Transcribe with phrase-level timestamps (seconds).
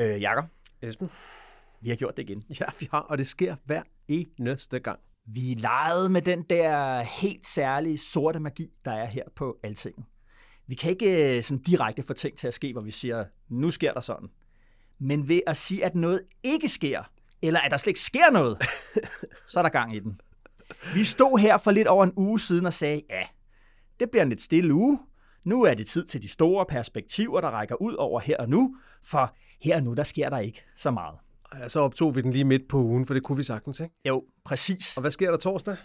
[0.00, 0.44] Øh, Jakob,
[0.82, 1.10] Esben?
[1.80, 2.44] vi har gjort det igen.
[2.60, 4.98] Ja, vi har, og det sker hver eneste gang.
[5.26, 10.04] Vi legede med den der helt særlige sorte magi, der er her på Altinget.
[10.66, 13.70] Vi kan ikke øh, sådan direkte få ting til at ske, hvor vi siger, nu
[13.70, 14.28] sker der sådan.
[15.00, 17.02] Men ved at sige, at noget ikke sker,
[17.42, 18.58] eller at der slet ikke sker noget,
[19.50, 20.20] så er der gang i den.
[20.94, 23.22] Vi stod her for lidt over en uge siden og sagde, ja,
[24.00, 24.98] det bliver en lidt stille uge.
[25.48, 28.76] Nu er det tid til de store perspektiver, der rækker ud over her og nu,
[29.04, 31.18] for her og nu, der sker der ikke så meget.
[31.54, 33.94] Ja, så optog vi den lige midt på ugen, for det kunne vi sagtens, ikke?
[34.08, 34.96] Jo, præcis.
[34.96, 35.76] Og hvad sker der torsdag?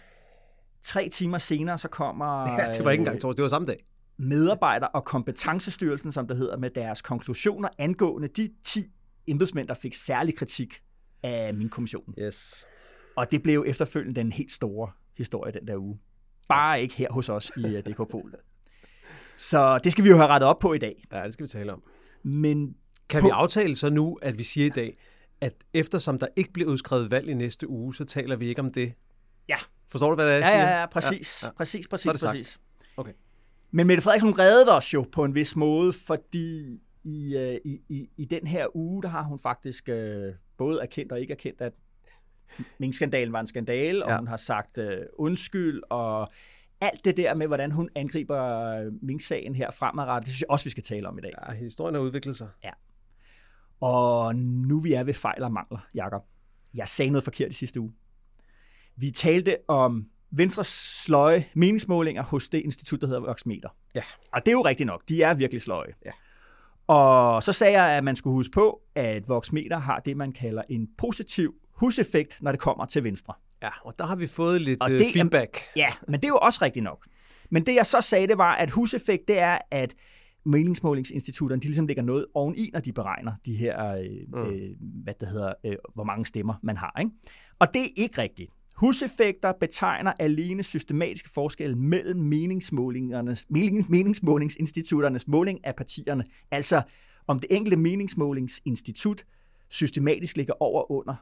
[0.82, 3.86] Tre timer senere, så kommer Ja, det var ikke engang torsdag, det var samme dag.
[4.18, 8.80] medarbejder- og kompetencestyrelsen, som det hedder, med deres konklusioner angående de 10
[9.26, 10.74] embedsmænd, der fik særlig kritik
[11.22, 12.14] af min kommission.
[12.18, 12.66] Yes.
[13.16, 15.98] Og det blev efterfølgende den helt store historie den der uge.
[16.48, 18.34] Bare ikke her hos os i øh, DK Pol.
[19.36, 21.04] Så det skal vi jo have rettet op på i dag.
[21.12, 21.82] Ja, det skal vi tale om.
[22.22, 22.74] Men
[23.08, 24.96] Kan På- vi aftale så nu, at vi siger i dag,
[25.40, 28.72] at eftersom der ikke bliver udskrevet valg i næste uge, så taler vi ikke om
[28.72, 28.92] det?
[29.48, 29.56] ja,
[29.88, 30.68] Forstår du, hvad det er, jeg ja, siger?
[30.70, 31.52] ja, ja præcis, ja, ja.
[31.52, 32.30] præcis, præcis, Så er det sagt.
[32.32, 32.60] præcis.
[32.96, 33.12] Okay.
[33.70, 38.08] Men Mette Frederiksen reddede os jo på en vis måde, fordi i, øh, i, i,
[38.16, 41.72] i den her uge, der har hun faktisk øh, både erkendt og ikke erkendt, at
[42.80, 44.18] minkskandalen var en skandale, og Ja.
[44.18, 46.28] hun har sagt øh, undskyld, og
[46.84, 50.64] alt det der med, hvordan hun angriber øh, minksagen her fremadrettet, det synes jeg også,
[50.64, 51.32] vi skal tale om i dag.
[51.48, 52.48] Ja, historien har udviklet sig.
[53.80, 56.22] Og nu vi er ved fejl og mangler, Jakob.
[56.74, 57.92] Jeg sagde noget forkert i sidste uge.
[58.96, 60.66] Vi talte om Venstres
[61.04, 63.68] sløje meningsmålinger hos det institut, der hedder Voxmeter.
[63.94, 64.02] Ja.
[64.32, 65.02] Og det er jo rigtigt nok.
[65.08, 65.92] De er virkelig sløje.
[66.04, 66.10] Ja.
[66.86, 70.62] Og så sagde jeg, at man skulle huske på, at Voxmeter har det, man kalder
[70.70, 73.34] en positiv huseffekt, når det kommer til Venstre.
[73.64, 75.58] Ja, og der har vi fået lidt Og øh, det feedback.
[75.76, 77.06] Ja, men det er jo også rigtigt nok.
[77.50, 79.94] Men det jeg så sagde, det var, at huseffekt, det er, at
[80.46, 84.40] meningsmålingsinstitutterne, de ligesom lægger noget oveni, når de beregner de her, øh, Mm.
[84.40, 84.70] øh,
[85.04, 86.96] hvad det hedder, øh, hvor mange stemmer man har.
[87.00, 87.10] Ikke?
[87.58, 88.50] Og det er ikke rigtigt.
[88.76, 96.24] Huseffekter betegner alene systematiske forskelle mellem meningsmålingernes, mening- meningsmålingsinstitutternes måling af partierne.
[96.50, 96.82] Altså
[97.26, 99.24] om det enkelte meningsmålingsinstitut
[99.70, 101.14] systematisk ligger over under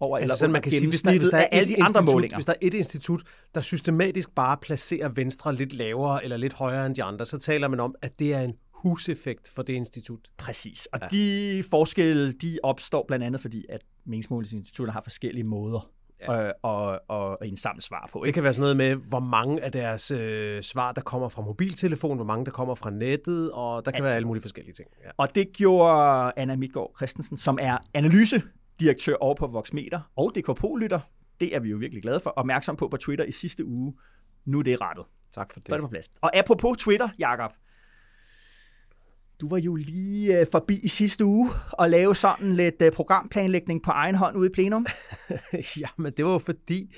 [0.00, 1.82] over Altså sådan, under man kan sige, hvis der, hvis der, er alle et de
[1.82, 2.36] andre institut, målinger.
[2.36, 3.22] hvis der er et institut,
[3.54, 7.68] der systematisk bare placerer Venstre lidt lavere eller lidt højere end de andre, så taler
[7.68, 10.20] man om, at det er en huseffekt for det institut.
[10.36, 10.86] Præcis.
[10.92, 11.08] Og ja.
[11.08, 15.90] de forskelle, de opstår blandt andet, fordi at meningsmålingsinstitutter har forskellige måder
[16.28, 16.46] ja.
[16.46, 18.20] øh, og, og, og indsamle svar på.
[18.20, 18.34] Det Ikke?
[18.34, 22.16] kan være sådan noget med, hvor mange af deres øh, svar, der kommer fra mobiltelefon,
[22.16, 24.04] hvor mange der kommer fra nettet, og der kan Altid.
[24.04, 24.88] være alle mulige forskellige ting.
[25.04, 25.10] Ja.
[25.16, 27.78] Og det gjorde Anna Midgaard Christensen, som er
[28.80, 31.00] analysedirektør over på Voxmeter og DK-lytter.
[31.40, 32.30] Det er vi jo virkelig glade for.
[32.30, 33.94] Opmærksom på på Twitter i sidste uge.
[34.44, 35.04] Nu er det rettet.
[35.34, 35.68] Tak for det.
[35.68, 36.08] Så er det på plads.
[36.20, 37.50] Og apropos Twitter, Jakob.
[39.40, 43.82] Du var jo lige øh, forbi i sidste uge og lave sådan lidt øh, programplanlægning
[43.82, 44.86] på egen hånd ude i plenum.
[45.80, 46.94] ja, men det var jo fordi,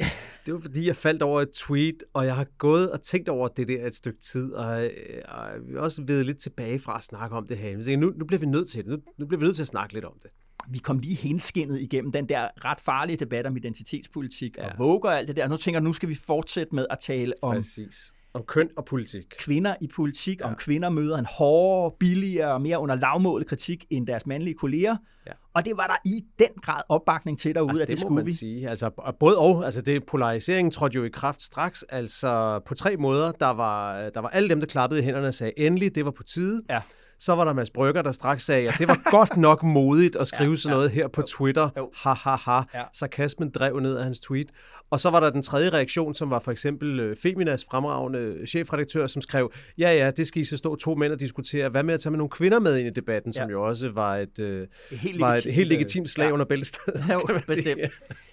[0.47, 3.49] det var fordi, jeg faldt over et tweet, og jeg har gået og tænkt over
[3.49, 4.91] det der et stykke tid, og, øh,
[5.29, 7.77] og vi også ved lidt tilbage fra at snakke om det her.
[7.87, 8.91] Men nu, nu bliver vi nødt til det.
[8.91, 10.31] Nu, nu bliver vi nødt til at snakke lidt om det.
[10.71, 14.67] Vi kom lige henskinnet igennem den der ret farlige debat om identitetspolitik ja.
[14.67, 15.45] og Vogue og alt det der.
[15.45, 18.13] Og nu tænker jeg, nu skal vi fortsætte med at tale om Præcis.
[18.35, 19.25] Om køn og politik.
[19.39, 20.47] kvinder i politik, ja.
[20.47, 24.97] om kvinder møder en hårdere, billigere og mere under lavmålet kritik end deres mandlige kolleger.
[25.27, 25.33] Ja.
[25.55, 28.09] Og det var der i den grad opbakning til derude, Ja, at det, det må
[28.09, 28.33] skulle man vi.
[28.33, 28.69] sige.
[28.69, 29.65] Altså, både og.
[29.65, 31.83] Altså, det, polariseringen trådte jo i kraft straks.
[31.83, 33.33] Altså, på tre måder.
[33.33, 36.11] Der var, der var alle dem, der klappede i hænderne og sagde, endelig, det var
[36.11, 36.63] på tide.
[36.71, 36.83] Ja.
[37.19, 40.27] Så var der Mads Brygger, der straks sagde, at det var godt nok modigt at
[40.27, 41.69] skrive ja, sådan noget her på Twitter.
[41.77, 41.91] Jo.
[41.95, 42.61] Ha, ha, ha.
[42.75, 42.83] Ja.
[42.93, 44.47] Sarkasmen drev ned af hans tweet.
[44.91, 49.07] Og så var der den tredje reaktion, som var for eksempel øh, Feminas fremragende chefredaktør,
[49.07, 51.69] som skrev, ja, ja, det skal I så stå to mænd og diskutere.
[51.69, 53.53] Hvad med at tage med nogle kvinder med ind i debatten, som Ja.
[53.53, 56.33] jo også var et, øh, Helt var et legitimt, helt øh, legitimt slag ja.
[56.33, 57.03] under bæltestedet.
[57.13, 57.43] Jo, sige.
[57.47, 57.81] bestemt.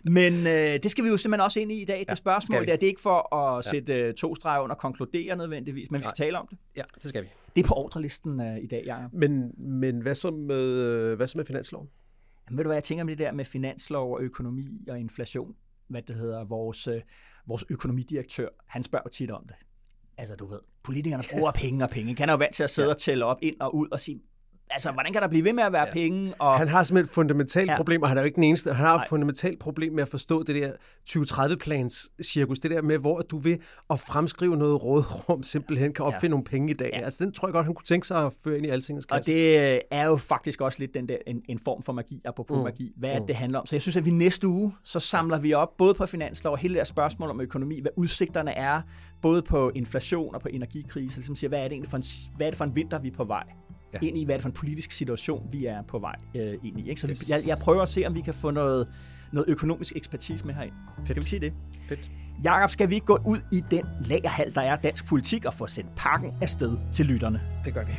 [0.03, 2.05] Men øh, det skal vi jo simpelthen også ind i i dag.
[2.09, 2.71] Det spørgsmål skal vi.
[2.71, 5.99] der, det er ikke for at sætte øh, to streger under og konkludere nødvendigvis, men
[5.99, 6.57] vi skal tale om det.
[6.77, 7.27] Ja, det skal vi.
[7.55, 9.13] Det er på ordrelisten øh, i dag, Jacob.
[9.13, 11.89] Men, men hvad, så med, øh, hvad så med finansloven?
[12.47, 15.55] Jamen, ved du hvad, jeg tænker om det der med finanslov og økonomi og inflation,
[15.87, 17.01] hvad det hedder, vores, øh,
[17.47, 19.55] vores økonomidirektør, han spørger tit om det.
[20.17, 22.15] Altså, du ved, politikerne bruger penge og penge.
[22.17, 22.93] Han er jo vant til at sidde ja.
[22.93, 24.21] og tælle op ind og ud og sige,
[24.69, 25.93] altså, hvordan kan der blive ved med at være ja.
[25.93, 26.33] penge?
[26.39, 26.57] Og...
[26.57, 27.77] Han har simpelthen et fundamentalt ja.
[27.77, 28.73] problem, og han er jo ikke den eneste.
[28.73, 30.71] Han har et fundamentalt problem med at forstå det der
[31.09, 36.25] 2030-plans cirkus, det der med, hvor du vil at fremskrive noget rådrum simpelthen kan opfinde
[36.25, 36.29] ja.
[36.29, 36.89] nogle penge i dag.
[36.93, 36.99] Ja.
[36.99, 39.21] Altså, den tror jeg godt, han kunne tænke sig at føre ind i altingets kasse.
[39.21, 42.57] Og det er jo faktisk også lidt den der, en, en form for magi, apropos
[42.57, 42.63] mm.
[42.63, 42.93] magi.
[42.97, 43.27] Hvad er mm.
[43.27, 43.65] det handler om?
[43.65, 46.57] Så jeg synes, at vi næste uge, så samler vi op, både på finanslov og
[46.57, 48.81] hele det her spørgsmål om økonomi, hvad udsigterne er,
[49.21, 52.03] både på inflation og på energikrise, ligesom siger, hvad er det egentlig for en,
[52.37, 53.43] hvad er det for en vinter, vi er på vej?
[53.93, 54.07] Ja.
[54.07, 56.79] ind i, hvad er det for en politisk situation, vi er på vej øh, ind
[56.79, 56.89] i.
[56.89, 57.01] Ikke?
[57.01, 57.29] Så yes.
[57.29, 58.87] jeg, jeg prøver at se, om vi kan få noget,
[59.31, 60.73] noget økonomisk ekspertise med herind.
[60.97, 61.13] Fedt.
[61.13, 61.53] Kan vi sige det?
[61.89, 62.11] Fedt.
[62.43, 65.89] Jakob, skal vi gå ud i den lagerhal, der er dansk politik, og få sendt
[65.95, 67.41] pakken afsted til lytterne?
[67.65, 67.93] Det gør vi.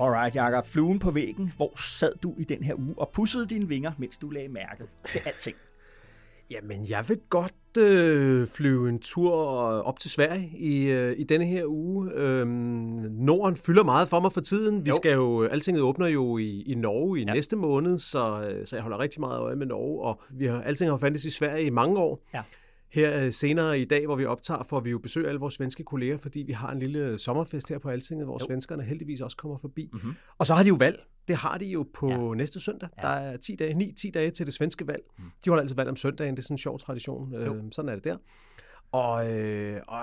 [0.00, 0.66] Alright, Jakob.
[0.66, 1.52] Fluen på væggen.
[1.56, 4.84] Hvor sad du i den her uge og pussede dine vinger, mens du lagde mærke
[5.10, 5.56] til alting?
[6.50, 9.32] Jamen, jeg vil godt øh, flyve en tur
[9.82, 12.12] op til Sverige i, øh, i denne her uge.
[12.12, 12.50] Øhm,
[13.10, 14.86] Norden fylder meget for mig for tiden.
[14.86, 14.94] Vi jo.
[14.94, 17.32] skal jo, altinget åbner jo i, i Norge i ja.
[17.32, 20.02] næste måned, så, øh, så jeg holder rigtig meget øje med Norge.
[20.02, 22.22] Og vi har, alting har fandtes i Sverige i mange år.
[22.34, 22.42] Ja.
[22.92, 25.54] Her øh, senere i dag, hvor vi optager, får vi jo besøg af alle vores
[25.54, 28.46] svenske kolleger, fordi vi har en lille sommerfest her på Altinget, hvor jo.
[28.46, 29.90] svenskerne heldigvis også kommer forbi.
[29.92, 30.14] Mm-hmm.
[30.38, 31.02] Og så har de jo valg.
[31.28, 32.34] Det har de jo på ja.
[32.34, 32.88] næste søndag.
[32.96, 33.02] Ja.
[33.02, 35.02] Der er 10 dage, 9-10 dage til det svenske valg.
[35.18, 35.24] Mm.
[35.44, 36.34] De holder altid valg om søndagen.
[36.34, 37.32] Det er sådan en sjov tradition.
[37.32, 37.54] Jo.
[37.54, 38.16] Øh, sådan er det der.
[38.92, 40.00] Og, øh, og,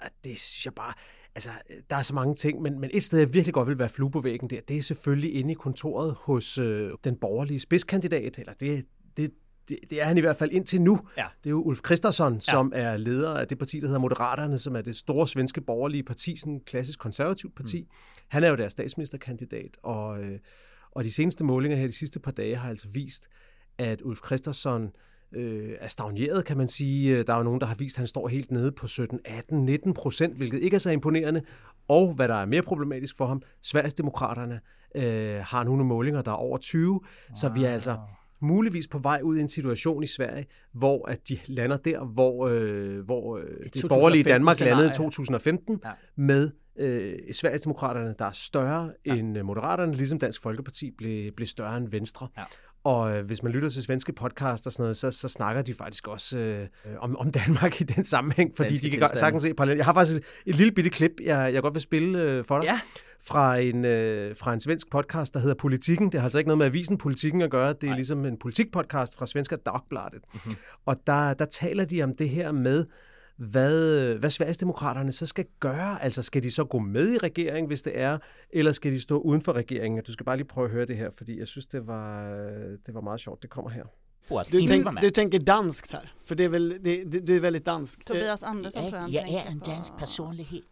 [0.00, 0.92] og det synes jeg bare,
[1.34, 1.50] altså,
[1.90, 4.10] der er så mange ting, men, men et sted, jeg virkelig godt vil være flue
[4.10, 8.52] på væggen der, det er selvfølgelig inde i kontoret hos øh, den borgerlige spidskandidat, eller
[8.52, 8.84] det,
[9.16, 9.30] det,
[9.68, 11.00] det, det er han i hvert fald indtil nu.
[11.16, 11.24] Ja.
[11.44, 12.40] Det er jo Ulf Christensen, ja.
[12.40, 16.02] som er leder af det parti, der hedder Moderaterne, som er det store svenske borgerlige
[16.02, 17.80] parti, sådan et klassisk konservativt parti.
[17.80, 17.88] Mm.
[18.28, 20.38] Han er jo deres statsministerkandidat, og, øh,
[20.92, 23.28] og de seneste målinger her de sidste par dage har altså vist,
[23.78, 24.90] at Ulf Christensen
[25.32, 27.22] øh, er stagneret, kan man sige.
[27.22, 29.64] Der er jo nogen, der har vist, at han står helt nede på 17, 18,
[29.64, 31.42] 19 procent, hvilket ikke er så imponerende.
[31.88, 34.60] Og hvad der er mere problematisk for ham, Sverigesdemokraterne
[34.94, 37.00] øh, har nogle målinger, der er over 20, wow.
[37.34, 37.96] så vi er altså
[38.40, 42.48] muligvis på vej ud i en situation i Sverige, hvor at de lander der, hvor,
[42.48, 43.44] øh, hvor øh,
[43.74, 45.90] det borgerlige Danmark landede i 2015 ja.
[46.16, 49.14] med øh, Sverigesdemokraterne, der er større ja.
[49.14, 52.28] end Moderaterne, ligesom Dansk Folkeparti blev, blev større end Venstre.
[52.38, 52.42] Ja.
[52.84, 55.74] Og øh, hvis man lytter til svenske podcast og sådan noget, så, så snakker de
[55.74, 56.66] faktisk også øh,
[56.98, 59.18] om, om Danmark i den sammenhæng, fordi Danske de kan tilstand.
[59.18, 59.78] sagtens se parallelt.
[59.78, 62.58] Jeg har faktisk et, et lille bitte klip, jeg, jeg godt vil spille øh, for
[62.58, 62.64] dig.
[62.66, 62.80] Ja.
[63.26, 66.12] Fra en, øh, fra en svensk podcast, der hedder Politikken.
[66.12, 67.68] Det har altså ikke noget med avisen Politikken at gøre.
[67.72, 67.94] Det er Nej.
[67.94, 70.22] ligesom en politikpodcast fra Svenska Dagbladet.
[70.34, 70.56] Mm-hmm.
[70.86, 72.84] Og der, der taler de om det her med,
[73.38, 76.02] hvad, hvad Sverigesdemokraterne så skal gøre.
[76.02, 78.18] Altså skal de så gå med i regeringen, hvis det er,
[78.50, 80.04] eller skal de stå uden for regeringen?
[80.04, 82.30] Du skal bare lige prøve at høre det her, fordi jeg synes, det var,
[82.86, 83.42] det var meget sjovt.
[83.42, 83.84] Det kommer her.
[84.52, 87.66] Du, tänk, du tänker danskt här, för det är väl, det, det, det är väldigt
[87.66, 88.06] danskt.
[88.06, 90.64] Tobias Andersson tror jag Jag är en dansk personlighet.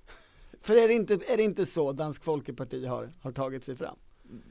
[0.61, 3.97] För är det inte, är det inte så Dansk Folkeparti har, har tagit sig fram?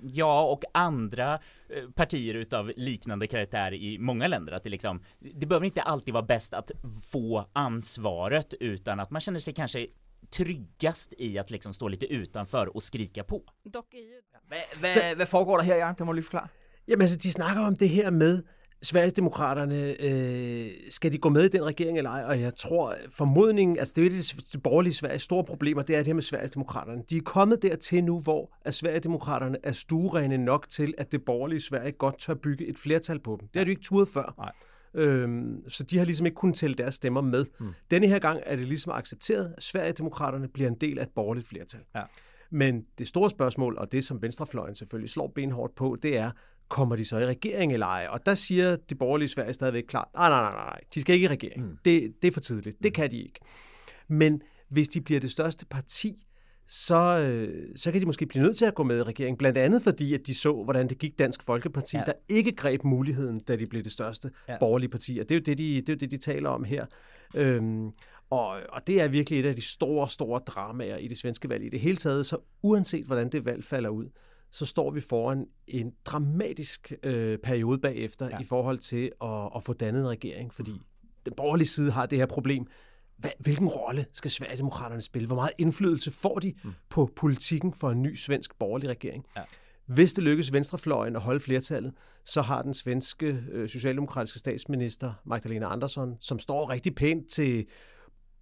[0.02, 1.40] Ja och andra
[1.70, 6.14] eh, partier utav liknande karaktär i många länder att det liksom det behöver inte alltid
[6.14, 6.72] vara bäst att
[7.12, 9.88] få ansvaret utan att man känner sig kanske
[10.30, 13.44] tryggast i att liksom stå lite utanför och skrika på.
[13.64, 14.22] Dock är ju...
[15.16, 15.96] Hvad, foregår der her, Jan?
[15.98, 16.48] Det må lige forklare.
[16.88, 18.44] Jamen altså, de snakker om det her med,
[18.86, 22.24] Sverigesdemokraterne, øh, skal de gå med i den regering eller ej?
[22.24, 26.00] Og jeg tror, formodningen, altså det er det, det borgerlige Sveriges store problemer, det er
[26.00, 27.04] det her med Sverigesdemokraterne.
[27.10, 31.62] De er kommet dertil nu, hvor at Sverigesdemokraterne er stuerene nok til, at det borgerlige
[31.62, 33.48] Sverige godt tør bygge et flertal på dem.
[33.48, 34.34] Det har de ikke turet før.
[34.38, 34.52] Nej.
[35.06, 37.46] Øhm, så de har ligesom ikke kunnet tælle deres stemmer med.
[37.60, 37.68] Mm.
[37.92, 41.48] Denne her gang er det ligesom accepteret, at Sverigesdemokraterne bliver en del af et borgerligt
[41.48, 41.82] flertal.
[41.96, 42.02] Ja.
[42.52, 46.32] Men det store spørgsmål, og det som Venstrefløjen selvfølgelig slår benhårdt på, det er,
[46.70, 48.08] kommer de så i regering eller ej?
[48.10, 51.26] Og der siger det borgerlige Sverige stadigvæk klart, nej, nej, nej, nej, de skal ikke
[51.26, 51.66] i regering.
[51.66, 51.78] Mm.
[51.86, 52.78] Det, det er for tidligt.
[52.84, 52.94] Det mm.
[52.94, 53.40] kan de ikke.
[54.08, 56.26] Men hvis de bliver det største parti,
[56.68, 59.38] så, øh, så kan de måske blive nødt til at gå med i regeringen.
[59.38, 62.04] Blandt andet fordi, at de så, hvordan det gik Dansk Folkeparti, ja.
[62.06, 64.58] der ikke greb muligheden, da de blev det største ja.
[64.60, 65.18] borgerlige parti.
[65.22, 66.86] Og det er jo det, de, det er jo det, de taler om her.
[67.36, 67.92] Øhm,
[68.30, 71.66] og, og det er virkelig et af de store, store dramaer i det svenske valg
[71.66, 72.26] i det hele taget.
[72.26, 74.10] Så uanset hvordan det valg falder ud,
[74.52, 78.40] så står vi foran en dramatisk øh, periode bagefter ja.
[78.40, 80.82] i forhold til at, at få dannet en regering, fordi
[81.26, 82.68] den borgerlige side har det her problem.
[83.18, 85.28] Hvad, hvilken rolle skal Sverigedemokraterne spille?
[85.28, 86.74] Hvor meget indflydelse får de mm.
[86.90, 89.26] på politikken for en ny svensk borgerlig regering?
[89.38, 89.42] Ja.
[89.86, 91.94] Hvis det lykkes Venstrefløjen at holde flertallet,
[92.26, 97.66] så har den svenske øh, socialdemokratiske statsminister Magdalena Andersson, som står rigtig pænt til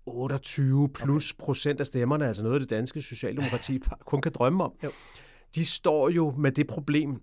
[0.06, 1.46] 28 plus okay.
[1.46, 4.74] procent af stemmerne, altså noget, det danske socialdemokrati kun kan drømme om.
[4.84, 4.90] Jo.
[5.56, 7.22] De står jo med det problem,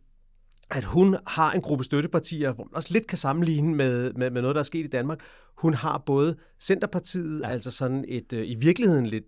[0.71, 4.43] at hun har en gruppe støttepartier, hvor man også lidt kan sammenligne med, med, med
[4.43, 5.21] noget, der er sket i Danmark.
[5.59, 7.49] Hun har både Centerpartiet, ja.
[7.49, 9.25] altså sådan et øh, i virkeligheden lidt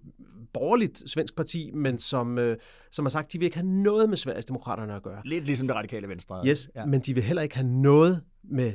[0.55, 2.57] borgerligt svensk parti, men som, øh,
[2.91, 5.23] som har sagt, de vil ikke have noget med Sveriges demokraterne at gøre.
[5.25, 6.43] Lidt ligesom det radikale venstre.
[6.47, 6.87] Yes, ja.
[6.87, 8.73] men de vil heller ikke have noget med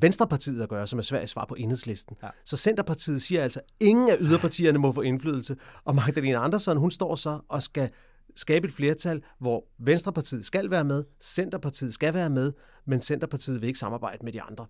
[0.00, 2.16] Venstrepartiet at gøre, som er Sveriges svar på enhedslisten.
[2.22, 2.28] Ja.
[2.44, 6.90] Så Centerpartiet siger altså, at ingen af yderpartierne må få indflydelse, og Magdalena Andersson, hun
[6.90, 7.90] står så og skal
[8.36, 12.52] skabe et flertal, hvor Venstrepartiet skal være med, Centerpartiet skal være med,
[12.86, 14.66] men Centerpartiet vil ikke samarbejde med de andre.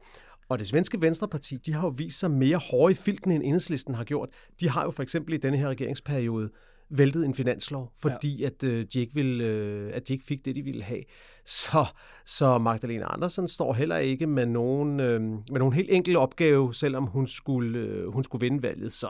[0.49, 3.95] Og det svenske Venstreparti, de har jo vist sig mere hårde i filten, end enhedslisten
[3.95, 4.29] har gjort.
[4.61, 6.51] De har jo for eksempel i denne her regeringsperiode
[6.91, 8.47] væltet en finanslov, fordi ja.
[8.47, 11.03] at, øh, de ikke ville, øh, at de ikke fik det, de ville have.
[11.47, 11.85] Så,
[12.27, 17.05] så Magdalena Andersen står heller ikke med nogen, øh, med nogen helt enkel opgave, selvom
[17.05, 18.93] hun skulle, øh, hun skulle vinde valget.
[18.93, 19.09] Så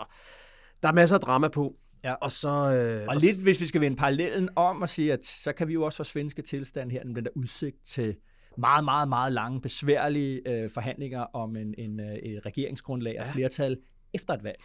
[0.82, 1.76] der er masser af drama på.
[2.04, 2.14] Ja.
[2.14, 2.48] Og så...
[2.48, 5.72] Øh, Og lidt, hvis vi skal vende parallellen om og sige, at så kan vi
[5.72, 8.16] jo også få svenske tilstand her, den der udsigt til
[8.58, 13.78] meget, meget, meget lange, besværlige øh, forhandlinger om en, en, øh, et regeringsgrundlag og flertal
[14.14, 14.56] efter et valg.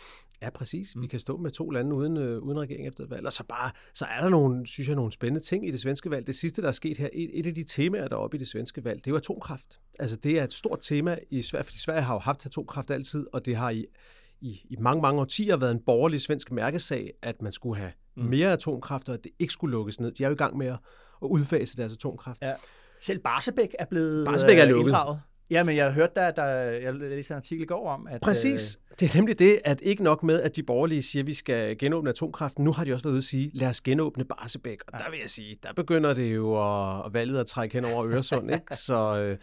[0.41, 0.95] Ja, præcis.
[1.01, 3.25] Vi kan stå med to lande uden, øh, uden regering efter et valg.
[3.25, 6.09] Og så, bare, så er der nogle, synes jeg, nogle spændende ting i det svenske
[6.09, 6.27] valg.
[6.27, 8.39] Det sidste, der er sket her, et, et af de temaer, der er oppe i
[8.39, 9.79] det svenske valg, det er jo atomkraft.
[9.99, 13.25] Altså, det er et stort tema i Sverige, fordi Sverige har jo haft atomkraft altid,
[13.33, 13.85] og det har i,
[14.41, 18.23] i, i mange, mange årtier været en borgerlig svensk mærkesag, at man skulle have mm.
[18.23, 20.11] mere atomkraft, og at det ikke skulle lukkes ned.
[20.11, 20.79] De er jo i gang med at,
[21.23, 22.41] at udfase deres atomkraft.
[22.41, 22.53] Ja.
[23.01, 24.89] Selv Barsebæk er blevet Barsebäck er øh, lukket.
[24.89, 25.19] inddraget.
[25.51, 28.21] Ja, men jeg hørte der, der jeg læste en artikel i går om, at...
[28.21, 28.79] Præcis.
[28.99, 31.77] Det er nemlig det, at ikke nok med, at de borgerlige siger, at vi skal
[31.77, 32.63] genåbne atomkraften.
[32.63, 34.77] Nu har de også været ude at sige, lad os genåbne Barsebæk.
[34.87, 37.85] Og der vil jeg sige, der begynder det jo at, at valget at trække hen
[37.85, 38.51] over Øresund.
[38.51, 38.75] Ikke?
[38.87, 39.37] Så øh,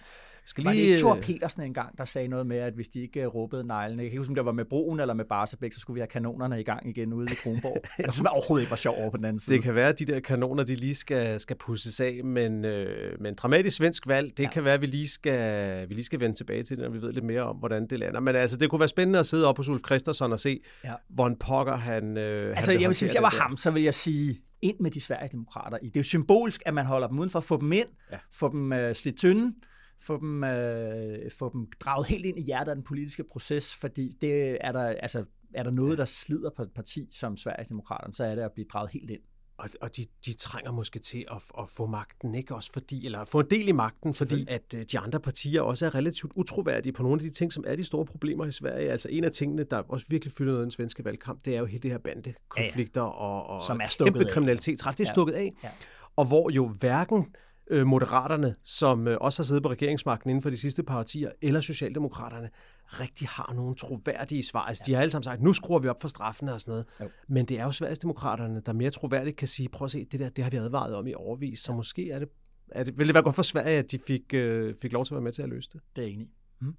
[0.47, 0.89] skal Var det lige...
[0.89, 4.03] ikke Thor Petersen engang, der sagde noget med, at hvis de ikke øh, råbede neglene,
[4.03, 6.01] jeg kan ikke huske, om det var med broen eller med Barsebæk, så skulle vi
[6.01, 7.83] have kanonerne i gang igen ude i Kronborg.
[8.07, 9.57] Jeg synes overhovedet ikke var sjov over på den anden side.
[9.57, 13.21] Det kan være, at de der kanoner, de lige skal, skal pusses af, men, øh,
[13.21, 14.51] men dramatisk svensk valg, det ja.
[14.51, 17.03] kan være, at vi lige, skal, vi lige skal vende tilbage til det, når vi
[17.03, 18.21] ved lidt mere om, hvordan det lander.
[18.21, 20.93] Men altså, det kunne være spændende at sidde op hos Ulf Christensen og se, Ja.
[21.11, 23.57] hvor en pokker han øh, Altså, han jeg vil sige, hvis jeg var det ham,
[23.57, 25.87] så vil jeg sige, ind med de Sverigedemokrater i.
[25.87, 27.87] Det er jo symbolisk, at man holder dem udenfor, få dem ind.
[28.13, 28.17] Ja.
[28.33, 29.55] få dem øh, slidt tynde,
[30.01, 34.13] få dem, øh, få dem draget helt ind i hjertet af den politiske proces, fordi
[34.21, 35.25] det er der, altså,
[35.55, 38.67] er der noget, der slider på et parti som Sverigedemokraterne, så er det at blive
[38.73, 39.21] draget helt ind.
[39.59, 43.25] Og, og de, de trænger måske til at, at få magten, ikke også fordi, eller
[43.25, 46.93] få en del i magten, fordi at øh, de andre partier også er relativt utroværdige
[46.93, 48.91] på nogle af de ting, som er de store problemer i Sverige.
[48.91, 51.59] Altså en af tingene, der også virkelig fylder noget i den svenske valgkamp, det er
[51.59, 53.13] jo hele det her bandekonflikter ja, ja.
[53.13, 54.27] og, og Som er kæmpe af.
[54.27, 54.99] kriminalitetsret.
[54.99, 55.15] Det er Ja.
[55.15, 55.53] stukket af.
[55.65, 55.69] Ja.
[56.17, 57.27] Og hvor jo hverken
[57.71, 61.31] øh, Moderaterne, som øh, også har siddet på regeringsmagten inden for de sidste par årtier,
[61.43, 62.51] eller Socialdemokraterne,
[62.87, 64.61] rigtig har nogle troværdige svar.
[64.61, 66.87] Altså, de har alle sammen sagt, nu skruer vi op for straffene og sådan noget.
[67.01, 67.09] Jo.
[67.29, 70.29] Men det er jo Sverigesdemokraterne, der mere troværdigt kan sige, prøv at se, det der,
[70.29, 72.29] det har vi advaret om i overvis, så måske er det,
[72.73, 75.15] er det, vil det være godt for Sverige, at de fik, øh, fik lov til
[75.15, 75.81] at være med til at løse det.
[75.97, 76.29] Det er jeg enig.
[76.61, 76.75] Hmm.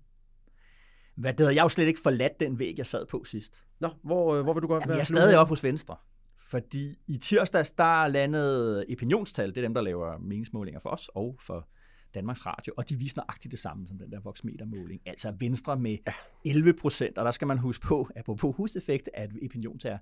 [1.15, 3.63] Hvad det hedder, jeg har jo slet ikke forladt den væg, jeg sad på sidst.
[3.79, 4.98] Nå, hvor, øh, hvor vil du godt Jamen, være?
[4.98, 5.96] jeg er stadig oppe hos Venstre.
[6.39, 11.38] Fordi i tirsdags, der landede Opinionstal, det er dem, der laver meningsmålinger for os og
[11.39, 11.67] for
[12.13, 15.01] Danmarks Radio, og de viser nøjagtigt det samme som den der voksmetermåling.
[15.06, 15.98] Altså Venstre med
[16.46, 19.98] 11 procent, og der skal man huske på, apropos huseffekt, at Opinions er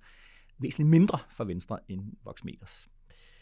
[0.60, 2.89] væsentligt mindre for Venstre end voksmeters.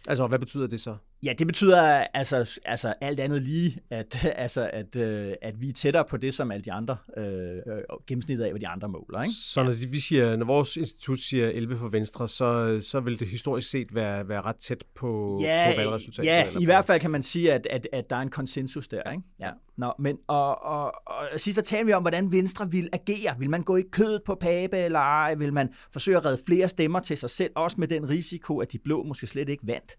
[0.08, 0.98] Altså, hvad betyder det så?
[1.24, 1.82] Ja, det betyder
[2.13, 6.34] altså, altså alt andet lige, at, altså, at, øh, at vi er tættere på det,
[6.34, 7.62] som alle de andre, øh, øh,
[8.08, 9.22] gennemsnittet af, hvad de andre måler.
[9.22, 9.34] Ikke?
[9.34, 13.20] Så når, de, vi siger, når vores institut siger 11 for Venstre, så, så vil
[13.20, 16.27] det historisk set være, være ret tæt på, ja, på valgresultatet?
[16.30, 18.30] Ja, eller i på- hvert fald kan man sige, at, at, at der er en
[18.30, 19.12] konsensus der.
[19.12, 19.24] Ikke?
[19.39, 19.50] Ja.
[19.77, 23.36] Nå, men, og, og, og sidst så talte vi om, hvordan Venstre vil agere.
[23.39, 25.36] Vil man gå i kødet på Pape, eller ej?
[25.36, 28.72] Vil man forsøge at redde flere stemmer til sig selv, også med den risiko, at
[28.72, 29.92] de blå måske slet ikke vandt?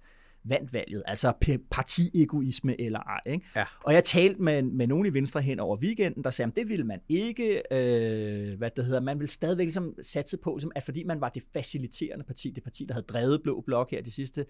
[0.45, 1.33] Vandt valget, altså
[1.71, 3.21] partiegoisme eller ej.
[3.27, 3.47] Ikke?
[3.57, 3.65] Ja.
[3.85, 6.69] Og jeg talte med, med nogen i Venstre hen over weekenden, der sagde, at det
[6.69, 10.83] ville man ikke, øh, hvad det hedder, man ville stadigvæk ligesom satse på, ligesom, at
[10.83, 14.11] fordi man var det faciliterende parti, det parti, der havde drevet Blå Blok her de
[14.11, 14.47] sidste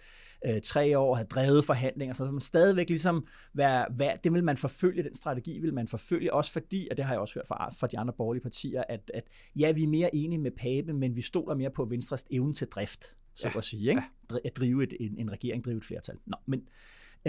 [0.49, 4.57] øh, tre år, havde drevet forhandlinger, så man stadigvæk ligesom være, være, det vil man
[4.57, 7.71] forfølge, den strategi vil man forfølge, også fordi, og det har jeg også hørt fra,
[7.81, 9.25] fra de andre borgerlige partier, at, at
[9.57, 12.67] ja, vi er mere enige med Pape, men vi stoler mere på Venstres evne til
[12.67, 13.59] drift så ja.
[13.59, 14.03] at sige, ikke?
[14.31, 14.37] Ja.
[14.45, 16.17] at drive et, en, en regering, drive et flertal.
[16.27, 16.63] Nå, men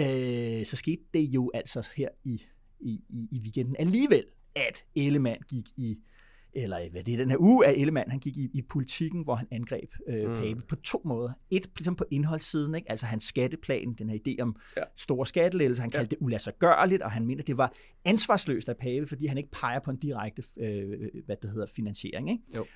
[0.00, 2.42] øh, så skete det jo altså her i,
[2.80, 5.98] i, i, i weekenden alligevel, at Ellemann gik i,
[6.52, 9.34] eller hvad det er den her uge, at Ellemann han gik i, i politikken, hvor
[9.34, 10.34] han angreb øh, mm.
[10.34, 11.32] Pape på to måder.
[11.50, 12.90] Et, ligesom på indholdssiden, ikke?
[12.90, 14.82] altså hans skatteplan, den her idé om ja.
[14.96, 16.16] store skattelettelser, han kaldte ja.
[16.20, 17.72] det ulassergørligt, og han mente, at det var
[18.04, 22.30] ansvarsløst af Pape, fordi han ikke peger på en direkte øh, hvad det hedder, finansiering.
[22.30, 22.42] Ikke?
[22.56, 22.66] Jo.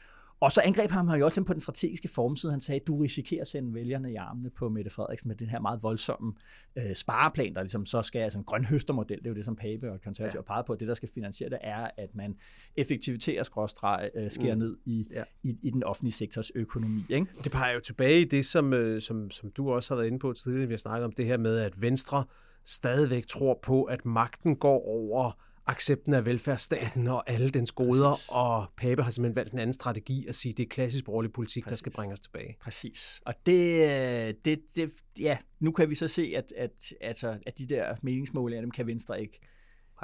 [0.41, 2.53] Og så angreb han jo også på den strategiske formside.
[2.53, 5.61] Han sagde, du risikerer at sende vælgerne i armene på Mette Frederiksen med den her
[5.61, 6.33] meget voldsomme
[6.79, 9.57] øh, spareplan, der ligesom så skal, altså en grøn høstermodel, det er jo det, som
[9.57, 10.43] Pape og konservative ja.
[10.49, 10.75] har peget på.
[10.75, 12.37] Det, der skal finansiere det, er, at man
[12.77, 14.59] effektiviterer skråstreg, øh, skærer mm.
[14.59, 15.23] ned i, ja.
[15.43, 17.03] i, i, den offentlige sektors økonomi.
[17.09, 17.27] Ikke?
[17.45, 20.19] Det peger jo tilbage i det, som, øh, som, som du også har været inde
[20.19, 22.25] på tidligere, vi har snakket om det her med, at Venstre
[22.65, 25.33] stadigvæk tror på, at magten går over
[25.71, 28.29] accepten af velfærdsstaten og alle dens goder, Præcis.
[28.29, 31.33] og Pape har simpelthen valgt en anden strategi at sige, at det er klassisk borgerlig
[31.33, 31.71] politik, Præcis.
[31.71, 32.57] der skal bringe os tilbage.
[32.61, 33.21] Præcis.
[33.27, 37.67] Og det, det, det, ja, nu kan vi så se, at, at, altså, at de
[37.67, 39.41] der meningsmålinger, dem kan Venstre ikke.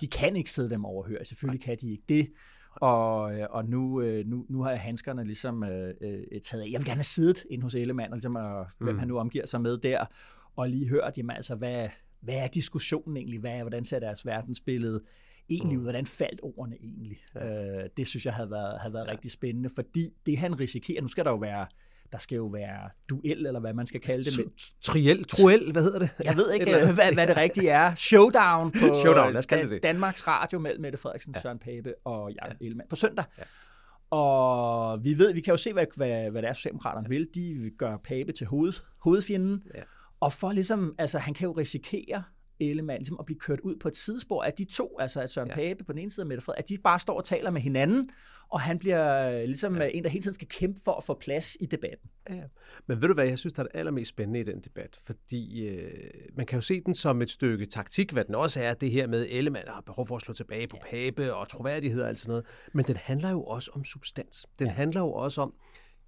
[0.01, 1.25] De kan ikke sidde dem overhøre.
[1.25, 2.29] Selvfølgelig kan de ikke det.
[2.77, 6.69] Og, og nu, øh, nu, nu har jeg handskerne ligesom øh, øh, taget af.
[6.71, 8.85] Jeg vil gerne have siddet ind hos Ellemann, og ligesom, og, mm.
[8.87, 10.05] hvem han nu omgiver sig med der,
[10.57, 11.89] og lige hørt, jamen altså, hvad,
[12.21, 13.41] hvad er diskussionen egentlig?
[13.41, 15.03] Hvad, hvordan ser deres verdensbillede
[15.51, 15.83] egentlig ud?
[15.83, 17.19] Hvordan faldt ordene egentlig?
[17.35, 17.83] Ja.
[17.83, 19.13] Øh, det synes jeg havde været, havde været ja.
[19.13, 21.67] rigtig spændende, fordi det han risikerer, nu skal der jo være
[22.13, 24.73] der skal jo være duel, eller hvad man skal kalde det.
[24.83, 26.11] Triel, truel, hvad hedder det?
[26.25, 27.95] Jeg ved ikke, hvad, hvad det rigtige er.
[27.95, 29.83] Showdown på Showdown, lad os kalde det.
[29.83, 31.41] Danmarks Radio mellem Mette Frederiksen, ja.
[31.41, 32.65] Søren Pape og Jacob ja.
[32.65, 33.25] Ellemann på søndag.
[33.39, 33.43] Ja.
[34.11, 37.19] Og vi ved, vi kan jo se, hvad, hvad, hvad det er, Socialdemokraterne ja.
[37.19, 37.29] vil.
[37.35, 39.63] De gør Pape til hoved, hovedfjenden.
[39.75, 39.83] Ja.
[40.21, 42.23] Og for ligesom, altså han kan jo risikere,
[42.61, 45.49] Ellemann ligesom at blive kørt ud på et sidespor, at de to, altså at Søren
[45.49, 45.55] ja.
[45.55, 47.61] Pape på den ene side og Mette Frederik, at de bare står og taler med
[47.61, 48.11] hinanden,
[48.49, 49.89] og han bliver øh, ligesom ja.
[49.95, 52.11] en, der hele tiden skal kæmpe for at få plads i debatten.
[52.31, 52.43] Ja.
[52.87, 55.69] Men ved du hvad, jeg synes, der er det allermest spændende i den debat, fordi
[55.69, 55.91] øh,
[56.37, 59.07] man kan jo se den som et stykke taktik, hvad den også er, det her
[59.07, 61.11] med Ellemann har behov for at slå tilbage på ja.
[61.11, 64.47] Pape og troværdighed og alt sådan noget, men den handler jo også om substans.
[64.59, 64.73] Den ja.
[64.73, 65.55] handler jo også om,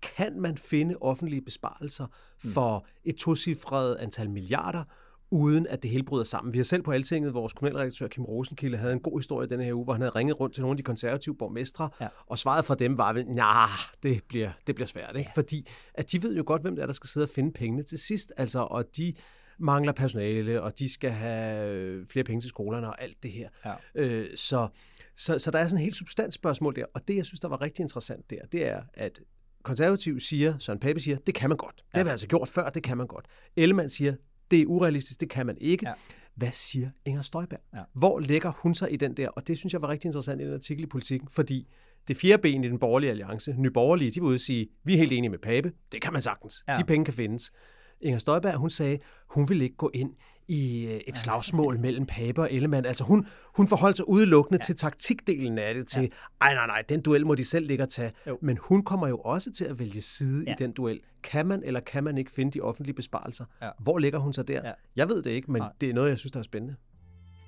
[0.03, 2.51] kan man finde offentlige besparelser mm.
[2.51, 4.85] for et tocifret antal milliarder,
[5.31, 6.53] uden at det hele bryder sammen.
[6.53, 9.75] Vi har selv på Altinget, vores kommunalredaktør Kim Rosenkilde havde en god historie denne her
[9.75, 12.09] uge, hvor han havde ringet rundt til nogle af de konservative borgmestre, ja.
[12.27, 13.69] og svaret fra dem var, nah,
[14.03, 15.31] det bliver, det bliver svært, ikke?
[15.37, 15.41] Ja.
[15.41, 17.83] fordi at de ved jo godt, hvem det er, der skal sidde og finde pengene
[17.83, 19.15] til sidst, altså, og de
[19.59, 23.49] mangler personale, og de skal have øh, flere penge til skolerne og alt det her.
[23.65, 23.75] Ja.
[23.95, 24.69] Øh, så,
[25.17, 27.61] så, så der er sådan et helt substansspørgsmål der, og det, jeg synes, der var
[27.61, 29.21] rigtig interessant der, det er, at
[29.63, 31.77] konservativ siger, Søren Pape siger, det kan man godt.
[31.77, 33.27] Det har vi altså gjort før, det kan man godt.
[33.57, 34.15] Ellemann siger,
[34.51, 35.89] det er urealistisk, det kan man ikke.
[35.89, 35.95] Ja.
[36.35, 37.61] Hvad siger Inger Støjberg?
[37.75, 37.81] Ja.
[37.93, 39.29] Hvor lægger hun sig i den der?
[39.29, 41.69] Og det synes jeg var rigtig interessant i en artikel i Politiken, fordi
[42.09, 44.93] det fjerde ben i den borgerlige alliance, Nye Borgerlige, de vil ud og sige, vi
[44.93, 46.75] er helt enige med Pape, det kan man sagtens, ja.
[46.75, 47.53] de penge kan findes.
[48.01, 50.13] Inger Støjberg, hun sagde, hun vil ikke gå ind
[50.49, 52.87] i øh, et slagsmål mellem Pape og Ellemann.
[52.87, 54.65] Altså hun, hun forholdt sig udelukkende ja.
[54.65, 56.09] til taktikdelen af det, til, ja.
[56.41, 58.13] ej nej nej, den duel må de selv ligge og tage.
[58.27, 58.39] Jo.
[58.43, 60.53] Men hun kommer jo også til at vælge side ja.
[60.53, 61.01] i den duel.
[61.23, 63.45] Kan man eller kan man ikke finde de offentlige besparelser?
[63.63, 63.71] Ja.
[63.79, 64.61] Hvor ligger hun så der?
[64.65, 64.73] Ja.
[64.97, 65.73] Jeg ved det ikke, men nej.
[65.81, 66.77] det er noget, jeg synes, der er spændende.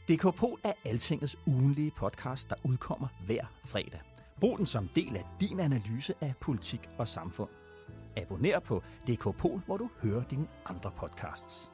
[0.08, 4.00] DK Pol er Altingets ugenlige podcast, der udkommer hver fredag.
[4.40, 7.48] Brug den som del af din analyse af politik og samfund.
[8.16, 11.72] Abonner på DK Pol, hvor du hører dine andre podcasts.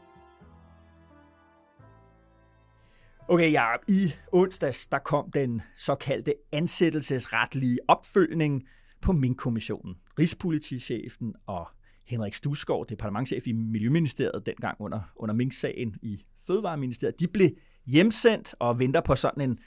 [3.28, 8.62] Okay, ja, i onsdags der kom den såkaldte ansættelsesretlige opfølgning
[9.00, 9.94] på Mink-kommissionen.
[10.18, 11.68] Rigspolitichefen og
[12.06, 17.48] Henrik Stusgaard, departementchef i Miljøministeriet dengang under, under Mink-sagen i Fødevareministeriet, de blev
[17.86, 19.58] hjemsendt og venter på sådan en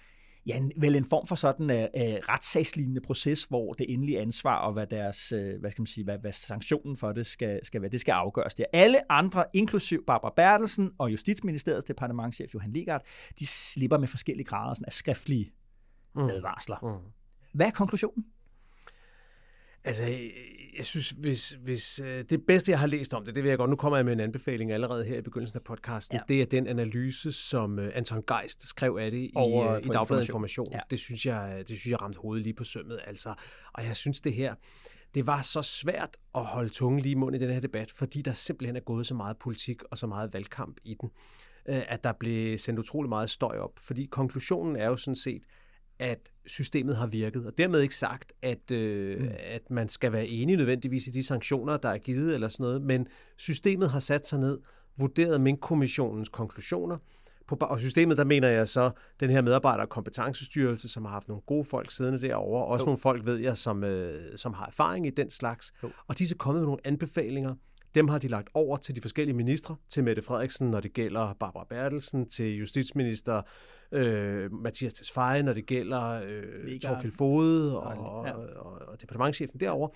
[0.47, 4.55] ja, vel en form for sådan en uh, uh, retssagslignende proces, hvor det endelige ansvar
[4.55, 7.81] og hvad deres, uh, hvad skal man sige, hvad, hvad sanktionen for det skal, skal
[7.81, 8.65] være, det skal afgøres der.
[8.73, 13.01] Alle andre, inklusiv Barbara Bertelsen og Justitsministeriets departementchef Johan Ligard,
[13.39, 15.51] de slipper med forskellige grader sådan, af skriftlige
[16.15, 16.21] mm.
[16.21, 16.77] advarsler.
[16.81, 17.11] Mm.
[17.53, 18.25] Hvad er konklusionen?
[19.83, 20.05] Altså,
[20.77, 23.57] jeg synes, hvis, hvis øh, det bedste, jeg har læst om det, det vil jeg
[23.57, 26.21] godt, nu kommer jeg med en anbefaling allerede her i begyndelsen af podcasten, ja.
[26.27, 30.23] det er den analyse, som øh, Anton Geist skrev af det i, Over i Dagbladet
[30.23, 30.67] Information.
[30.71, 30.79] Ja.
[30.91, 33.33] Det, synes jeg, det synes jeg ramte hovedet lige på sømmet, altså.
[33.73, 34.55] Og jeg synes, det her,
[35.15, 38.21] det var så svært at holde tungen lige i munden i den her debat, fordi
[38.21, 41.09] der simpelthen er gået så meget politik og så meget valgkamp i den,
[41.65, 43.79] at der blev sendt utrolig meget støj op.
[43.81, 45.43] Fordi konklusionen er jo sådan set,
[45.99, 47.45] at systemet har virket.
[47.45, 49.29] Og dermed ikke sagt, at, øh, mm.
[49.43, 52.81] at man skal være enig nødvendigvis i de sanktioner, der er givet eller sådan noget,
[52.81, 53.07] men
[53.37, 54.59] systemet har sat sig ned,
[54.99, 56.97] vurderet Mink-kommissionens konklusioner,
[57.47, 61.27] på, og systemet, der mener jeg så den her medarbejder- og kompetencestyrelse, som har haft
[61.27, 62.85] nogle gode folk siddende derovre, også jo.
[62.85, 65.89] nogle folk, ved jeg, som, øh, som har erfaring i den slags, jo.
[66.07, 67.55] og de er så kommet med nogle anbefalinger,
[67.95, 71.33] dem har de lagt over til de forskellige ministre, til Mette Frederiksen, når det gælder
[71.39, 73.41] Barbara Bertelsen, til justitsminister
[73.91, 78.33] øh, Mathias Tesfaye, når det gælder øh, Torkild Fode og, ja.
[78.33, 79.89] og, og, og departementchefen derover.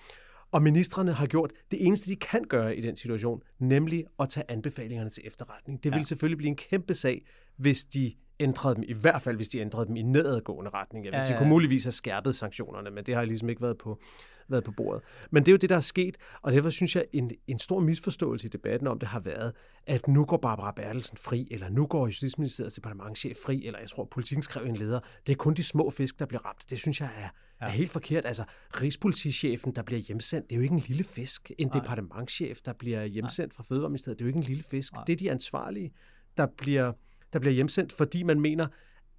[0.52, 4.50] Og ministerne har gjort det eneste, de kan gøre i den situation, nemlig at tage
[4.50, 5.84] anbefalingerne til efterretning.
[5.84, 6.04] Det vil ja.
[6.04, 7.26] selvfølgelig blive en kæmpe sag,
[7.56, 11.06] hvis de ændrede dem, i hvert fald hvis de ændrede dem i nedadgående retning.
[11.06, 13.78] Ja, ja, ja, De kunne muligvis have skærpet sanktionerne, men det har ligesom ikke været
[13.78, 14.00] på,
[14.48, 15.02] været på bordet.
[15.30, 17.80] Men det er jo det, der er sket, og derfor synes jeg, en, en stor
[17.80, 19.52] misforståelse i debatten om det har været,
[19.86, 24.04] at nu går Barbara Bertelsen fri, eller nu går Justitsministeriets departementchef fri, eller jeg tror,
[24.04, 25.00] politikken skrev en leder.
[25.26, 26.70] Det er kun de små fisk, der bliver ramt.
[26.70, 27.28] Det synes jeg er,
[27.60, 27.66] ja.
[27.66, 28.26] er helt forkert.
[28.26, 28.44] Altså,
[28.80, 31.52] Rigspolitichefen, der bliver hjemsendt, det er jo ikke en lille fisk.
[31.58, 31.80] En Nej.
[31.80, 34.92] departementchef, der bliver hjemsendt fra Fødevareministeriet, det er jo ikke en lille fisk.
[34.92, 35.04] Nej.
[35.04, 35.92] Det er de ansvarlige,
[36.36, 36.92] der bliver,
[37.32, 38.66] der bliver hjemsendt, fordi man mener,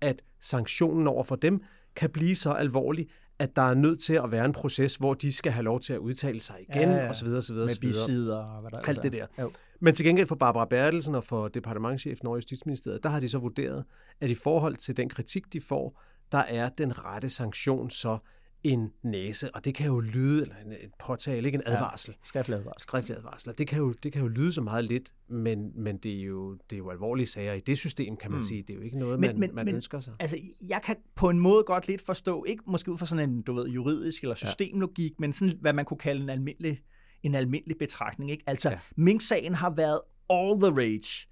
[0.01, 1.63] at sanktionen over for dem
[1.95, 5.31] kan blive så alvorlig, at der er nødt til at være en proces, hvor de
[5.31, 7.09] skal have lov til at udtale sig igen, Ja, ja.
[7.09, 7.27] osv.
[7.27, 7.55] osv.
[7.55, 9.25] Med bisider og hvad der Alt det der.
[9.39, 9.51] Jo.
[9.79, 13.37] Men til gengæld for Barbara Bertelsen og for departementchefen over Justitsministeriet, der har de så
[13.37, 13.85] vurderet,
[14.21, 18.17] at i forhold til den kritik, de får, der er den rette sanktion så
[18.65, 22.11] en næse, og det kan jo lyde, eller en, en påtale, ikke en advarsel.
[22.11, 22.19] Ja.
[22.23, 22.81] Skriftlig advarsel.
[22.81, 23.49] Skriftlig advarsel.
[23.49, 26.23] Og Det kan, jo, det kan jo lyde så meget lidt, men, men det, er
[26.23, 28.43] jo, det er jo alvorlige sager i det system, kan man mm.
[28.43, 28.61] sige.
[28.61, 30.13] Det er jo ikke noget, men, man, man ønsker sig.
[30.19, 30.37] Altså,
[30.69, 33.53] jeg kan på en måde godt lidt forstå, ikke måske ud fra sådan en, du
[33.53, 35.15] ved, juridisk eller systemlogik, ja.
[35.19, 36.81] men sådan, hvad man kunne kalde en almindelig,
[37.23, 38.43] en almindelig betragtning, ikke?
[38.47, 38.69] Altså.
[38.69, 38.79] Ja.
[38.97, 41.27] Mink-sagen har været all the rage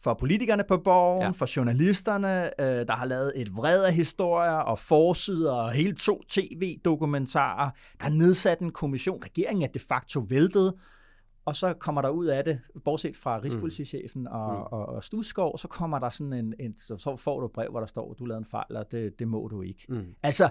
[0.00, 1.30] for politikerne på borgen, ja.
[1.30, 6.22] For journalisterne, øh, der har lavet et vred af historier og forsider og hele to
[6.28, 7.70] tv-dokumentarer.
[8.00, 9.22] Der er nedsat en kommission.
[9.24, 10.74] Regeringen er de facto væltet.
[11.44, 14.62] Og så kommer der ud af det, bortset fra Rigspolitichefen og, mm.
[14.62, 17.80] og, og Stusgaard, så kommer der sådan en, en, så får du et brev, hvor
[17.80, 19.86] der står, du lavede en fejl, og det, det må du ikke.
[19.88, 20.04] Mm.
[20.22, 20.48] Altså,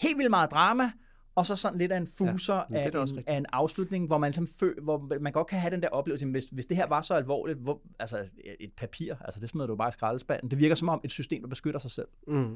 [0.00, 0.84] helt vildt meget drama,
[1.34, 3.28] og så sådan lidt af en fuser er af, en, rigtigt.
[3.28, 6.26] af en afslutning, hvor man, som fø, hvor man godt kan have den der oplevelse,
[6.26, 8.24] hvis, hvis det her var så alvorligt, hvor, altså
[8.60, 10.50] et papir, altså det smider du bare i skraldespanden.
[10.50, 12.08] Det virker som om et system, der beskytter sig selv.
[12.28, 12.54] Mm.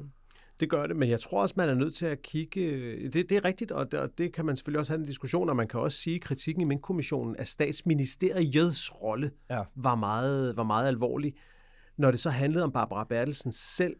[0.60, 2.60] Det gør det, men jeg tror også, man er nødt til at kigge...
[3.08, 5.48] Det, det er rigtigt, og det, og det kan man selvfølgelig også have en diskussion,
[5.48, 9.62] og man kan også sige, at kritikken i Mink-kommissionen af statsministeriets rolle Ja.
[9.74, 11.34] var, meget, var meget alvorlig.
[11.96, 13.96] Når det så handlede om Barbara Bertelsen selv,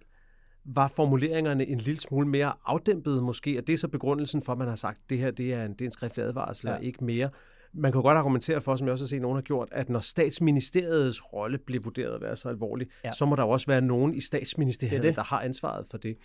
[0.75, 4.59] var formuleringerne en lille smule mere afdæmpede måske, og det er så begrundelsen for, at
[4.59, 6.75] man har sagt, at det her det er en, det er en skriftlig advarsel, Ja.
[6.75, 7.31] og ikke mere.
[7.75, 10.01] Man kan godt argumentere for, som jeg også har set, nogen har gjort, at når
[10.01, 13.13] statsministeriets rolle bliver vurderet at være så alvorlig, Ja.
[13.13, 15.17] så må der jo også være nogen i statsministeriet, er det det.
[15.17, 16.17] der har ansvaret for det.